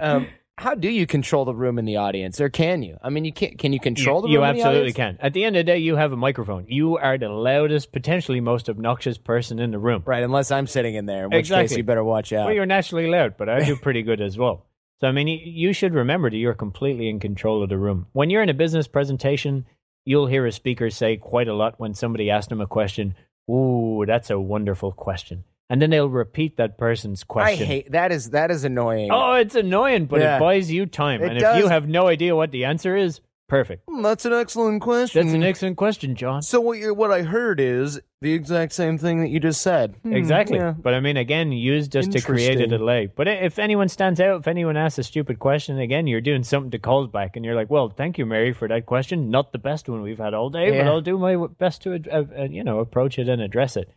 [0.00, 0.26] um,
[0.58, 2.98] how do you control the room in the audience, or can you?
[3.02, 3.58] I mean, you can't.
[3.58, 4.44] Can you control the you, room?
[4.44, 5.18] you in the absolutely can.
[5.20, 6.66] At the end of the day, you have a microphone.
[6.68, 10.02] You are the loudest, potentially most obnoxious person in the room.
[10.04, 11.76] Right, unless I'm sitting in there, in which case Exactly.
[11.78, 12.46] you better watch out.
[12.46, 14.66] Well, you're naturally loud, but I do pretty good as well.
[15.00, 18.06] So, I mean, you should remember that you're completely in control of the room.
[18.12, 19.66] When you're in a business presentation,
[20.04, 23.16] you'll hear a speaker say quite a lot when somebody asks them a question,
[23.50, 25.44] Ooh, that's a wonderful question.
[25.70, 27.62] And then they'll repeat that person's question.
[27.62, 28.12] I hate that.
[28.12, 29.10] Is that is annoying?
[29.10, 30.36] Oh, it's annoying, but Yeah.
[30.36, 31.22] it buys you time.
[31.22, 33.82] It and if you have no idea what the answer is, perfect.
[33.88, 35.24] Hmm, that's an excellent question.
[35.24, 36.42] That's an excellent question, John.
[36.42, 39.96] So what you what I heard is the exact same thing that you just said.
[40.02, 40.58] Hmm, Exactly.
[40.58, 40.72] yeah.
[40.76, 43.06] But I mean, again, use just to create a delay.
[43.06, 46.70] But if anyone stands out, if anyone asks a stupid question, again, you're doing something
[46.72, 49.30] to call back, and you're like, "Well, thank you, Mary, for that question.
[49.30, 52.24] Not the best one we've had all day, but I'll do my best to, uh,
[52.38, 53.90] uh, you know, approach it and address it."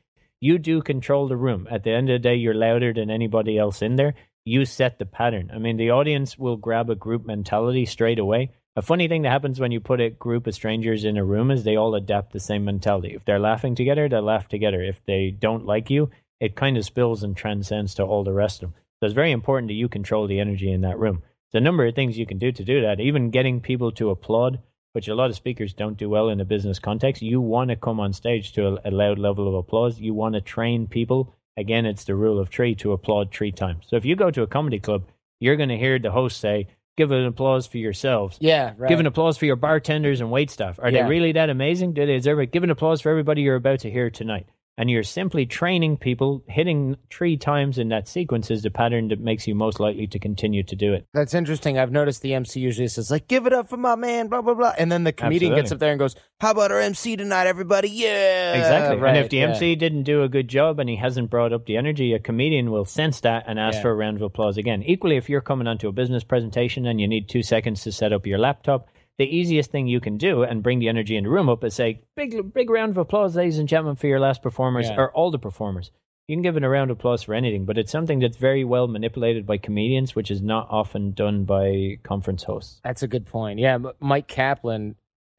[0.45, 1.67] You do control the room.
[1.71, 4.13] At the end of the day, you're louder than anybody else in there.
[4.45, 5.49] You set the pattern.
[5.51, 8.51] I mean, the audience will grab a group mentality straight away.
[8.75, 11.49] A funny thing that happens when you put a group of strangers in a room
[11.49, 13.15] is they all adapt the same mentality.
[13.15, 14.83] If they're laughing together, they laugh together.
[14.83, 18.61] If they don't like you, it kind of spills and transcends to all the rest
[18.61, 18.79] of them.
[18.99, 21.23] So it's very important that you control the energy in that room.
[21.51, 22.99] There's a number of things you can do to do that.
[22.99, 24.59] Even getting people to applaud,
[24.95, 27.21] which a lot of speakers don't do well in a business context.
[27.21, 29.99] You want to come on stage to a, a loud level of applause.
[29.99, 31.33] You want to train people.
[31.57, 33.83] Again, it's the rule of three to applaud three times.
[33.89, 35.03] So if you go to a comedy club,
[35.41, 38.87] you're going to hear the host say, "Give an applause for yourselves." Yeah, right.
[38.87, 40.79] Give an applause for your bartenders and wait staff.
[40.79, 41.03] Are Yeah.
[41.03, 41.91] they really that amazing?
[41.91, 42.53] Do they deserve it?
[42.53, 44.47] Give an applause for everybody you're about to hear tonight.
[44.77, 46.43] And you're simply training people.
[46.49, 50.19] Hitting three times in that sequence is the pattern that makes you most likely to
[50.19, 51.07] continue to do it.
[51.13, 51.79] That's interesting.
[51.79, 54.53] I've noticed the MC usually says like, "Give it up for my man," blah blah
[54.53, 55.61] blah, and then the comedian Absolutely.
[55.61, 58.97] gets up there and goes, "How about our MC tonight, everybody?" Yeah, Exactly.
[58.97, 59.49] Right, and if the yeah.
[59.51, 62.69] MC didn't do a good job and he hasn't brought up the energy, a comedian
[62.69, 63.83] will sense that and ask Yeah.
[63.83, 64.83] for a round of applause again.
[64.83, 68.11] Equally, if you're coming onto a business presentation and you need two seconds to set
[68.11, 71.29] up your laptop, the easiest thing you can do and bring the energy in the
[71.29, 74.41] room up is say, big, big round of applause, ladies and gentlemen, for your last
[74.41, 74.95] performers Yeah.
[74.97, 75.91] or all the performers.
[76.27, 78.63] You can give it a round of applause for anything, but it's something that's very
[78.63, 82.81] well manipulated by comedians, which is not often done by conference hosts.
[82.83, 83.59] That's a good point.
[83.59, 84.95] Yeah, Mike Kaplan,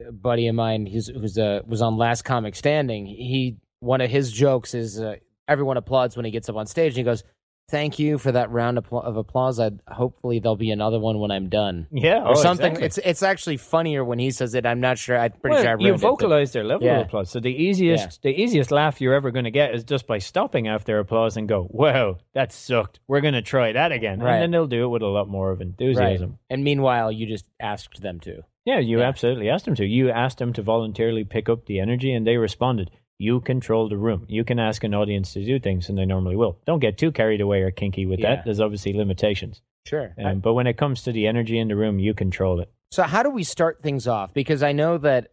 [0.06, 3.04] a buddy of mine, he's who's uh, was on Last Comic Standing.
[3.06, 5.16] He one of his jokes is uh,
[5.48, 7.24] everyone applauds when he gets up on stage, and he goes,
[7.68, 9.58] "Thank you for that round of, applause.
[9.58, 12.66] I hopefully there'll be another one when I'm done." Yeah, Or oh, something.
[12.72, 12.86] exactly.
[12.86, 14.64] It's it's actually funnier when he says it.
[14.66, 15.18] I'm not sure.
[15.18, 17.00] I'm pretty well, sure I you it, vocalize their level Yeah.
[17.00, 17.30] of applause.
[17.30, 20.68] So the easiest, the easiest laugh you're ever going to get is just by stopping
[20.68, 23.00] after applause and go, "Wow, that sucked.
[23.08, 24.34] We're going to try that again." Right.
[24.34, 25.66] And then they'll do it with a lot more of Right.
[25.68, 26.38] enthusiasm.
[26.48, 28.42] And meanwhile, you just asked them to.
[28.64, 29.06] Yeah, you Yeah.
[29.08, 29.86] absolutely asked them to.
[29.86, 32.90] You asked them to voluntarily pick up the energy, and they responded.
[33.18, 34.26] You control the room.
[34.28, 36.58] You can ask an audience to do things, and they normally will.
[36.66, 38.36] Don't get too carried away or kinky with Yeah.
[38.36, 38.44] that.
[38.44, 39.62] There's obviously limitations.
[39.86, 40.14] Sure.
[40.22, 42.70] Um, but when it comes to the energy in the room, you control it.
[42.90, 44.34] So, how do we start things off?
[44.34, 45.28] Because I know that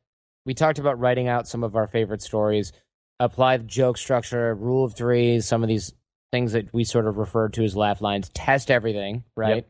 [0.45, 2.71] we talked about writing out some of our favorite stories,
[3.19, 5.93] apply the joke structure, rule of threes, some of these
[6.31, 8.29] things that we sort of refer to as laugh lines.
[8.29, 9.55] Test everything, right?
[9.57, 9.67] Yep.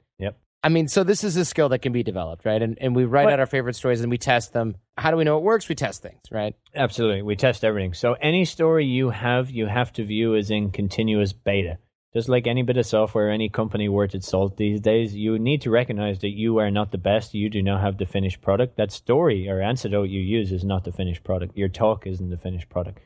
[0.65, 2.61] I mean, so this is a skill that can be developed, right?
[2.61, 4.75] And and we write But- out our favorite stories and we test them.
[4.97, 5.67] How do we know it works?
[5.67, 6.55] We test things, right?
[6.73, 7.21] Absolutely.
[7.21, 7.93] We test everything.
[7.93, 11.79] So any story you have, you have to view as in continuous beta.
[12.13, 15.61] Just like any bit of software, any company worth its salt these days, you need
[15.63, 17.33] to recognize that you are not the best.
[17.33, 18.77] You do not have the finished product.
[18.77, 21.57] That story or antidote you use is not the finished product.
[21.57, 22.99] Your talk isn't the finished product.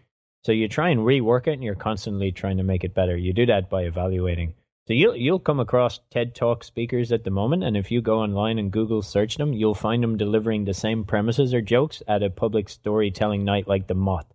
[0.43, 3.15] So you try and rework it and you're constantly trying to make it better.
[3.15, 4.53] You do that by evaluating.
[4.87, 8.21] So you'll you'll come across TED Talk speakers at the moment, and if you go
[8.21, 12.23] online and Google search them, you'll find them delivering the same premises or jokes at
[12.23, 14.33] a public storytelling night like the Moth.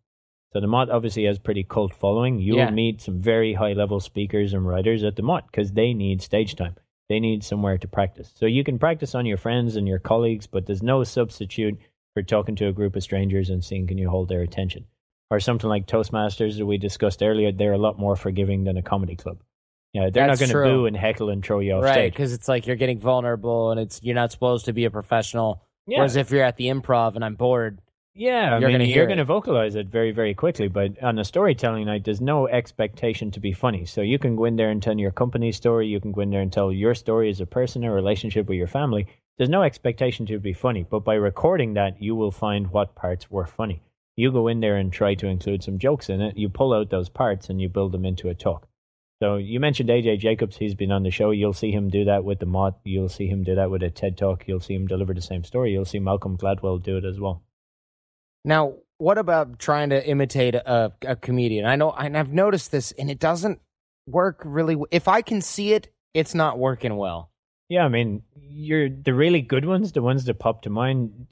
[0.52, 2.38] So the Moth obviously has pretty cult following.
[2.38, 2.70] You'll Yeah.
[2.70, 6.54] meet some very high level speakers and writers at the Moth because they need stage
[6.54, 6.76] time.
[7.08, 8.30] They need somewhere to practice.
[8.36, 11.78] So you can practice on your friends and your colleagues, but there's no substitute
[12.12, 14.84] for talking to a group of strangers and seeing can you hold their attention.
[15.30, 18.82] Or something like Toastmasters that we discussed earlier, they're a lot more forgiving than a
[18.82, 19.38] comedy club.
[19.92, 22.12] Yeah, they're That's not going to boo and heckle and throw you off right, stage.
[22.14, 25.62] because it's like you're getting vulnerable and it's you're not supposed to be a professional.
[25.86, 27.82] Yeah, Whereas if you're at the improv and I'm bored,
[28.14, 28.54] yeah.
[28.54, 30.68] I you're mean, gonna you're going to vocalize it very, very quickly.
[30.68, 33.84] But on a storytelling night, there's no expectation to be funny.
[33.84, 35.88] So you can go in there and tell your company story.
[35.88, 38.58] You can go in there and tell your story as a person, a relationship with
[38.58, 39.06] your family.
[39.36, 40.86] There's no expectation to be funny.
[40.88, 43.82] But by recording that, you will find what parts were funny.
[44.14, 46.36] You go in there and try to include some jokes in it.
[46.36, 48.68] You pull out those parts and you build them into a talk.
[49.22, 50.56] So you mentioned AJ Jacobs.
[50.56, 51.30] He's been on the show.
[51.30, 52.74] You'll see him do that with the Moth.
[52.82, 54.48] You'll see him do that with a TED Talk.
[54.48, 55.70] You'll see him deliver the same story.
[55.72, 57.40] You'll see Malcolm Gladwell do it as well.
[58.44, 61.66] Now, what about trying to imitate a, a comedian?
[61.66, 63.60] I know, and I've noticed this, and it doesn't
[64.08, 64.74] work really.
[64.74, 67.30] w- If I can see it, it's not working well.
[67.68, 71.28] Yeah, I mean, you're the really good ones, the ones that pop to mind.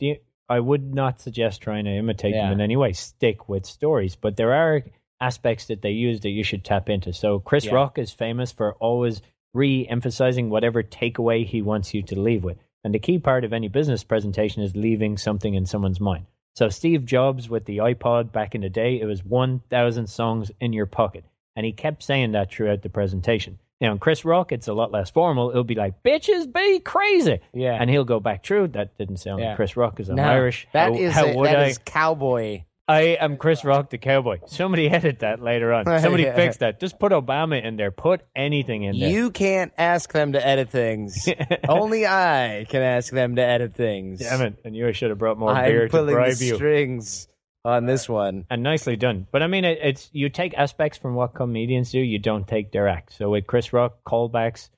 [0.48, 2.44] I would not suggest trying to imitate Yeah.
[2.44, 2.92] them in any way.
[2.92, 4.82] Stick with stories, but there are
[5.20, 7.12] aspects that they use that you should tap into.
[7.12, 7.74] So Chris Yeah.
[7.74, 9.20] Rock is famous for always
[9.52, 12.56] re-emphasizing whatever takeaway he wants you to leave with.
[12.82, 16.26] And the key part of any business presentation is leaving something in someone's mind.
[16.56, 20.72] So Steve Jobs with the iPod back in the day, it was 1000 songs in
[20.72, 21.24] your pocket.
[21.56, 23.58] And he kept saying that throughout the presentation.
[23.80, 25.50] Now, in Chris Rock, it's a lot less formal.
[25.50, 27.40] It'll be like, bitches be crazy.
[27.54, 29.48] Yeah, And he'll go back true, That didn't sound Yeah.
[29.48, 30.66] like Chris Rock because I'm No, Irish.
[30.72, 31.64] That how, is how a- that I?
[31.66, 32.62] is cowboy.
[32.90, 34.38] I am Chris Rock the cowboy.
[34.46, 35.84] Somebody edit that later on.
[36.00, 36.34] Somebody Yeah.
[36.34, 36.80] fix that.
[36.80, 37.90] Just put Obama in there.
[37.90, 39.08] Put anything in there.
[39.10, 41.28] You can't ask them to edit things.
[41.68, 44.20] Only I can ask them to edit things.
[44.20, 44.54] Damn it.
[44.64, 46.54] And you should have brought more beer I'm to pulling bribe the you.
[46.56, 47.28] strings
[47.64, 48.44] on this one.
[48.50, 49.26] and nicely done.
[49.30, 52.72] But I mean, it, it's you take aspects from what comedians do, you don't take
[52.72, 53.12] their act.
[53.12, 54.70] So with Chris Rock, callbacks,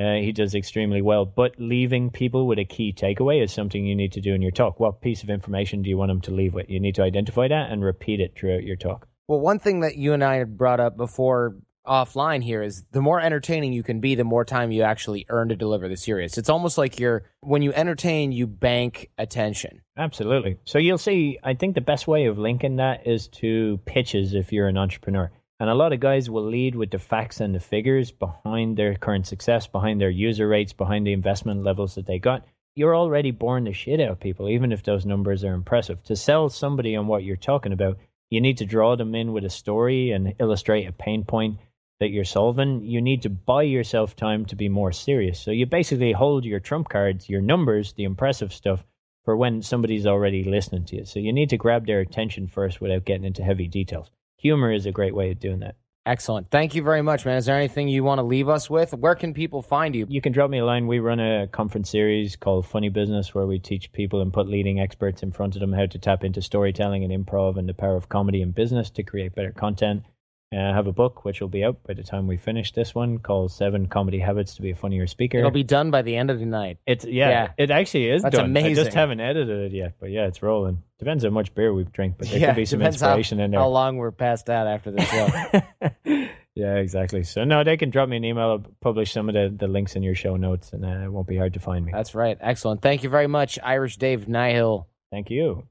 [0.00, 1.24] uh, he does extremely well.
[1.24, 4.50] But leaving people with a key takeaway is something you need to do in your
[4.50, 4.80] talk.
[4.80, 6.70] What piece of information do you want them to leave with?
[6.70, 9.06] You need to identify that and repeat it throughout your talk.
[9.28, 13.00] Well, one thing that you and I had brought up before offline here is the
[13.00, 16.38] more entertaining you can be, the more time you actually earn to deliver the series.
[16.38, 19.82] It's almost like you're when you entertain, you bank attention.
[19.96, 20.58] Absolutely.
[20.64, 24.52] So you'll see, I think the best way of linking that is to pitches if
[24.52, 25.30] you're an entrepreneur.
[25.60, 28.94] And a lot of guys will lead with the facts and the figures behind their
[28.94, 32.46] current success, behind their user rates, behind the investment levels that they got.
[32.74, 36.02] You're already boring the shit out of people, even if those numbers are impressive.
[36.04, 37.98] To sell somebody on what you're talking about,
[38.30, 41.58] you need to draw them in with a story and illustrate a pain point
[41.98, 42.82] that you're solving.
[42.82, 45.38] You need to buy yourself time to be more serious.
[45.38, 48.86] So you basically hold your trump cards, your numbers, the impressive stuff,
[49.26, 51.04] for when somebody's already listening to you.
[51.04, 54.10] So you need to grab their attention first without getting into heavy details.
[54.40, 55.76] Humor is a great way of doing that.
[56.06, 56.50] Excellent.
[56.50, 57.36] Thank you very much, man.
[57.36, 58.94] Is there anything you want to leave us with?
[58.94, 60.06] Where can people find you?
[60.08, 60.86] You can drop me a line.
[60.86, 64.80] We run a conference series called Funny Business where we teach people and put leading
[64.80, 67.96] experts in front of them how to tap into storytelling and improv and the power
[67.96, 70.04] of comedy and business to create better content.
[70.52, 72.92] Uh, I have a book which will be out by the time we finish this
[72.92, 75.38] one called Seven Comedy Habits to Be a Funnier Speaker.
[75.38, 76.78] It'll be done by the end of the night.
[76.88, 77.48] It's yeah, Yeah.
[77.56, 78.56] it actually is That's done.
[78.56, 80.82] I just haven't edited it yet, but yeah, it's rolling.
[80.98, 83.38] Depends how much beer we've drank, but there yeah, could be some depends how- inspiration
[83.38, 83.60] in there.
[83.60, 86.28] How long we're passed out after the show.
[86.56, 87.22] yeah, exactly.
[87.22, 88.46] So no, they can drop me an email.
[88.50, 91.28] I'll publish some of the, the links in your show notes, and uh, it won't
[91.28, 91.92] be hard to find me.
[91.94, 92.36] That's right.
[92.40, 92.82] Excellent.
[92.82, 94.86] Thank you very much, Irish Dave Nihill.
[95.12, 95.68] Thank you.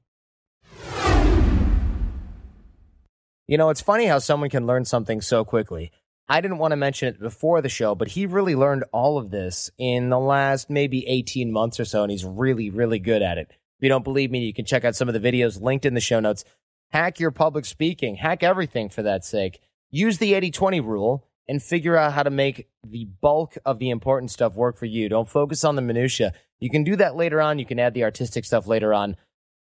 [3.50, 5.90] You know, it's funny how someone can learn something so quickly.
[6.28, 9.32] I didn't want to mention it before the show, but he really learned all of
[9.32, 13.38] this in the last maybe 18 months or so, and he's really, really good at
[13.38, 13.48] it.
[13.50, 15.94] If you don't believe me, you can check out some of the videos linked in
[15.94, 16.44] the show notes.
[16.90, 19.58] Hack your public speaking, hack everything for that sake.
[19.90, 23.90] Use the 80 20 rule and figure out how to make the bulk of the
[23.90, 25.08] important stuff work for you.
[25.08, 26.34] Don't focus on the minutia.
[26.60, 27.58] You can do that later on.
[27.58, 29.16] You can add the artistic stuff later on.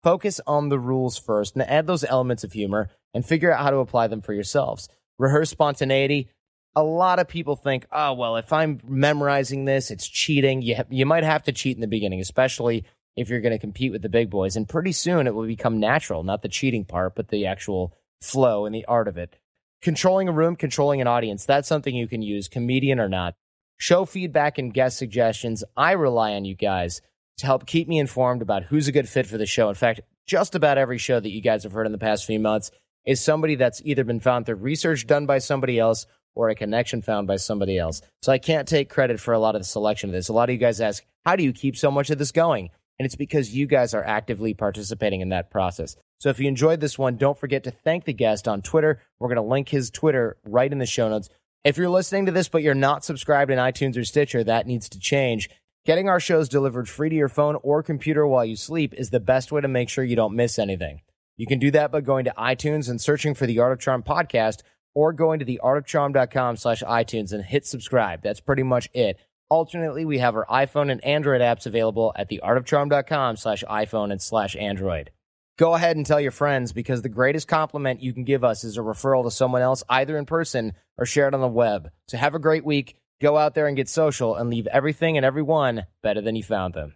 [0.03, 3.69] Focus on the rules first and add those elements of humor and figure out how
[3.69, 4.89] to apply them for yourselves.
[5.17, 6.29] Rehearse spontaneity.
[6.75, 10.61] a lot of people think, oh, well, if I'm memorizing this, it's cheating.
[10.61, 12.85] You, ha- you might have to cheat in the beginning, especially
[13.15, 14.55] if you're going to compete with the big boys.
[14.55, 18.67] And pretty soon it will become natural, not the cheating part, but the actual flow
[18.67, 19.37] and the art of it.
[19.81, 23.33] Controlling a room, controlling an audience, that's something you can use, comedian or not.
[23.77, 25.63] Show feedback and guest suggestions.
[25.75, 27.01] I rely on you guys
[27.37, 29.69] to help keep me informed about who's a good fit for the show.
[29.69, 32.39] In fact, just about every show that you guys have heard in the past few
[32.39, 32.69] months
[33.07, 36.05] is somebody that's either been found through research done by somebody else
[36.35, 38.01] or a connection found by somebody else.
[38.21, 40.29] So I can't take credit for a lot of the selection of this.
[40.29, 42.69] A lot of you guys ask, how do you keep so much of this going?
[42.99, 45.95] And it's because you guys are actively participating in that process.
[46.19, 49.01] So if you enjoyed this one, don't forget to thank the guest on Twitter.
[49.19, 51.29] We're going to link his Twitter right in the show notes.
[51.63, 54.89] If you're listening to this, but you're not subscribed in iTunes or Stitcher, that needs
[54.89, 55.49] to change.
[55.85, 59.19] Getting our shows delivered free to your phone or computer while you sleep is the
[59.19, 61.01] best way to make sure you don't miss anything.
[61.37, 64.01] You can do that by going to iTunes and searching for the Art of Charm
[64.01, 64.63] podcast
[64.95, 68.23] or going to theartofcharm.com slash iTunes and hit subscribe.
[68.23, 69.19] That's pretty much it.
[69.49, 74.55] Alternately, we have our iPhone and Android apps available at theartofcharm.com slash iPhone and slash
[74.55, 75.11] Android.
[75.57, 78.77] Go ahead and tell your friends because the greatest compliment you can give us is
[78.77, 81.89] a referral to someone else, either in person or shared on the web.
[82.07, 82.95] So have a great week.
[83.21, 86.73] Go out there and get social and leave everything and everyone better than you found
[86.73, 86.95] them.